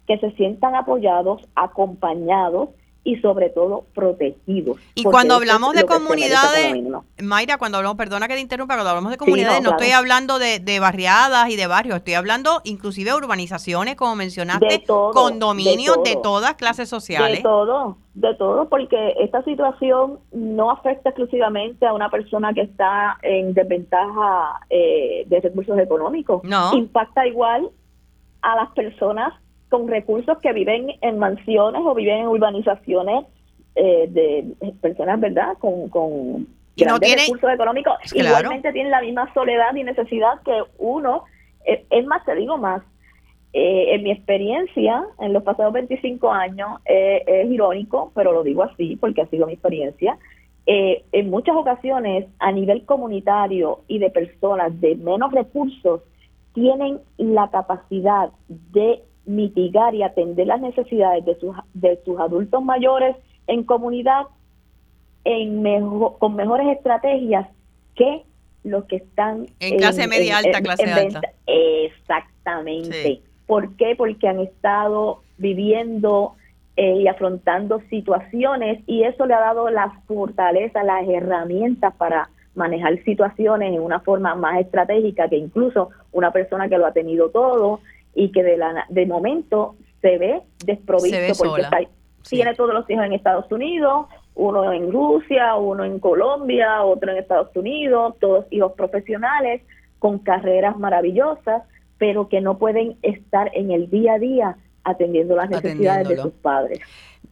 [0.07, 2.69] que se sientan apoyados, acompañados
[3.03, 4.77] y sobre todo protegidos.
[4.93, 6.75] Y cuando hablamos de comunidades,
[7.19, 10.59] Mayra, cuando hablamos, perdona que te interrumpa, cuando hablamos de comunidades no, estoy hablando de,
[10.59, 16.53] de, barriadas y de barrios, estoy hablando inclusive de urbanizaciones, como mencionaste, condominios de, todas
[16.55, 17.37] clases sociales.
[17.37, 23.17] De todo, de todo, porque esta situación no afecta exclusivamente a una persona que está
[23.23, 26.43] en desventaja eh, de recursos económicos.
[26.43, 26.75] No.
[26.75, 27.69] Impacta igual
[28.43, 29.33] a las personas
[29.71, 33.25] con recursos que viven en mansiones o viven en urbanizaciones
[33.73, 35.57] eh, de personas, ¿verdad?
[35.59, 36.45] Con, con
[36.75, 37.93] grandes recursos económicos.
[38.13, 41.23] Igualmente tienen la misma soledad y necesidad que uno.
[41.65, 42.83] Eh, es más, te digo más,
[43.53, 48.97] eh, en mi experiencia, en los pasados 25 años, es irónico, pero lo digo así
[48.97, 50.17] porque ha sido mi experiencia,
[50.65, 56.01] en muchas ocasiones a nivel comunitario y de personas de menos recursos
[56.53, 63.15] tienen la capacidad de mitigar y atender las necesidades de sus, de sus adultos mayores
[63.47, 64.23] en comunidad
[65.23, 67.47] en mejor, con mejores estrategias
[67.95, 68.23] que
[68.63, 71.21] los que están en clase media alta, clase alta.
[71.47, 73.21] Exactamente.
[73.45, 73.95] ¿Por qué?
[73.95, 76.35] Porque han estado viviendo
[76.77, 83.01] eh, y afrontando situaciones y eso le ha dado la fortaleza, las herramientas para manejar
[83.03, 87.79] situaciones en una forma más estratégica que incluso una persona que lo ha tenido todo
[88.13, 91.87] y que de, la, de momento se ve desprovisto porque
[92.29, 97.17] tiene todos los hijos en Estados Unidos, uno en Rusia, uno en Colombia, otro en
[97.17, 99.61] Estados Unidos, todos hijos profesionales
[99.99, 101.63] con carreras maravillosas,
[101.97, 106.33] pero que no pueden estar en el día a día atendiendo las necesidades de sus
[106.33, 106.79] padres.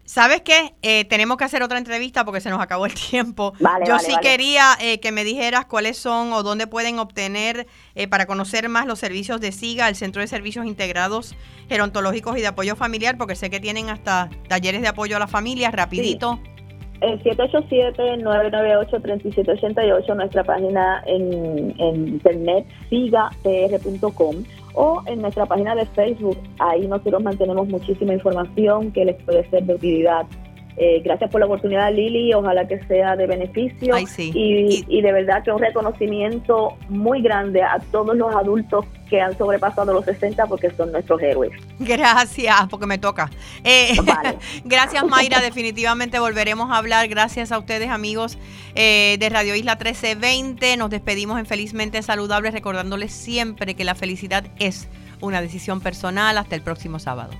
[0.09, 0.73] ¿Sabes qué?
[0.81, 3.53] Eh, tenemos que hacer otra entrevista porque se nos acabó el tiempo.
[3.85, 8.25] Yo sí quería eh, que me dijeras cuáles son o dónde pueden obtener eh, para
[8.25, 11.35] conocer más los servicios de SIGA, el Centro de Servicios Integrados
[11.69, 15.27] Gerontológicos y de Apoyo Familiar, porque sé que tienen hasta talleres de apoyo a la
[15.27, 16.39] familia, rapidito.
[17.01, 24.43] El 787-998-3788, nuestra página en, en internet, sigapr.com
[24.73, 26.37] o en nuestra página de Facebook.
[26.59, 30.25] Ahí nosotros mantenemos muchísima información que les puede ser de utilidad.
[30.81, 32.33] Eh, gracias por la oportunidad, Lili.
[32.33, 33.97] Ojalá que sea de beneficio.
[34.17, 39.37] y, y, de verdad que un reconocimiento muy grande a todos los adultos que han
[39.37, 41.51] sobrepasado los 60 porque son nuestros héroes.
[41.79, 43.29] Gracias, porque me toca.
[43.65, 43.97] Eh,
[44.63, 45.41] gracias, Mayra.
[45.41, 47.09] Definitivamente volveremos a hablar.
[47.09, 48.37] Gracias a ustedes, amigos
[48.73, 50.77] eh, de Radio Isla 1320.
[50.77, 54.87] Nos despedimos en Felizmente Saludables, recordándoles siempre que la felicidad es
[55.19, 56.37] una decisión personal.
[56.37, 57.31] Hasta el próximo sábado.